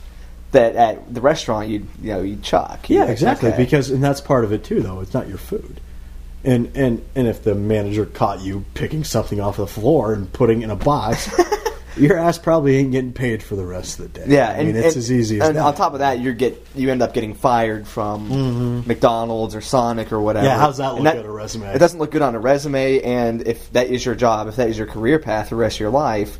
That 0.51 0.75
at 0.75 1.13
the 1.13 1.21
restaurant 1.21 1.69
you'd 1.69 1.87
you 2.01 2.11
know 2.13 2.21
you'd 2.21 2.41
chuck. 2.43 2.89
You'd 2.89 2.97
Yeah, 2.97 3.05
exactly. 3.05 3.49
okay. 3.49 3.57
Because 3.63 3.91
and 3.91 4.03
that's 4.03 4.19
part 4.19 4.43
of 4.43 4.51
it 4.51 4.63
too, 4.63 4.81
though. 4.81 4.99
It's 4.99 5.13
not 5.13 5.27
your 5.27 5.37
food. 5.37 5.79
And 6.43 6.71
and 6.75 7.05
and 7.15 7.27
if 7.27 7.43
the 7.43 7.53
manager 7.53 8.05
caught 8.07 8.41
you 8.41 8.65
picking 8.73 9.03
something 9.03 9.39
off 9.39 9.57
the 9.57 9.67
floor 9.67 10.11
and 10.13 10.31
putting 10.33 10.61
it 10.61 10.65
in 10.65 10.71
a 10.71 10.75
box, 10.75 11.29
your 11.99 12.17
ass 12.17 12.37
probably 12.37 12.77
ain't 12.77 12.91
getting 12.91 13.13
paid 13.13 13.43
for 13.43 13.55
the 13.55 13.65
rest 13.65 13.99
of 13.99 14.11
the 14.11 14.19
day. 14.19 14.25
Yeah, 14.27 14.49
I 14.49 14.53
and 14.53 14.67
mean 14.67 14.75
it's 14.77 14.95
and- 14.95 14.97
as 14.97 15.11
easy 15.11 15.39
as 15.41 15.49
and 15.49 15.57
that. 15.57 15.63
on 15.63 15.75
top 15.75 15.93
of 15.93 15.99
that, 15.99 16.19
you 16.19 16.33
get 16.33 16.65
you 16.75 16.89
end 16.89 17.01
up 17.01 17.13
getting 17.13 17.33
fired 17.33 17.87
from 17.87 18.29
mm-hmm. 18.29 18.87
McDonald's 18.87 19.55
or 19.55 19.61
Sonic 19.61 20.11
or 20.11 20.21
whatever. 20.21 20.45
Yeah, 20.45 20.57
how's 20.57 20.77
that 20.77 20.95
And 20.95 21.03
look 21.03 21.15
on 21.15 21.25
a 21.25 21.31
resume? 21.31 21.73
It 21.73 21.79
doesn't 21.79 21.99
look 21.99 22.11
good 22.11 22.21
on 22.21 22.35
a 22.35 22.39
resume, 22.39 23.01
and 23.01 23.47
if 23.47 23.71
that 23.73 23.87
is 23.87 24.05
your 24.05 24.15
job, 24.15 24.47
if 24.47 24.55
that 24.55 24.69
is 24.69 24.77
your 24.77 24.87
career 24.87 25.19
path 25.19 25.49
for 25.49 25.55
the 25.55 25.61
rest 25.61 25.77
of 25.77 25.81
your 25.81 25.91
life, 25.91 26.39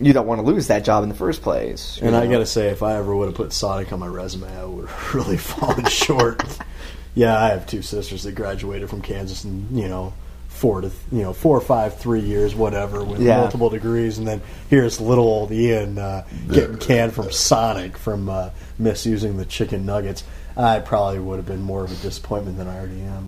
you 0.00 0.12
don't 0.12 0.26
want 0.26 0.40
to 0.40 0.46
lose 0.46 0.66
that 0.66 0.84
job 0.84 1.02
in 1.02 1.08
the 1.08 1.14
first 1.14 1.42
place. 1.42 1.98
And 2.02 2.14
I 2.14 2.26
got 2.26 2.38
to 2.38 2.46
say, 2.46 2.68
if 2.68 2.82
I 2.82 2.96
ever 2.96 3.14
would 3.14 3.26
have 3.26 3.34
put 3.34 3.52
Sonic 3.52 3.92
on 3.92 4.00
my 4.00 4.06
resume, 4.06 4.54
I 4.54 4.64
would 4.64 4.88
have 4.88 5.14
really 5.14 5.36
fallen 5.36 5.84
short. 5.86 6.42
Yeah, 7.18 7.42
I 7.42 7.48
have 7.48 7.66
two 7.66 7.80
sisters 7.80 8.24
that 8.24 8.34
graduated 8.34 8.90
from 8.90 9.00
Kansas, 9.00 9.42
and 9.44 9.74
you 9.74 9.88
know, 9.88 10.12
four 10.56 10.80
to 10.80 10.90
you 11.12 11.22
know 11.22 11.32
four 11.32 11.56
or 11.56 11.60
five, 11.60 11.98
three 11.98 12.20
years, 12.20 12.54
whatever, 12.54 13.04
with 13.04 13.20
Yeah. 13.20 13.38
multiple 13.38 13.70
degrees, 13.70 14.18
and 14.18 14.26
then 14.26 14.40
here's 14.68 15.00
little 15.00 15.24
old 15.24 15.52
Ian 15.52 15.98
uh, 15.98 16.24
getting 16.50 16.78
canned 16.78 17.12
from 17.12 17.30
Sonic 17.30 17.96
from 17.96 18.28
uh, 18.28 18.50
misusing 18.78 19.36
the 19.36 19.44
chicken 19.44 19.86
nuggets. 19.86 20.24
I 20.56 20.80
probably 20.80 21.18
would 21.20 21.36
have 21.36 21.46
been 21.46 21.62
more 21.62 21.84
of 21.84 21.92
a 21.92 22.02
disappointment 22.02 22.56
than 22.58 22.66
I 22.68 22.78
already 22.78 23.00
am. 23.02 23.24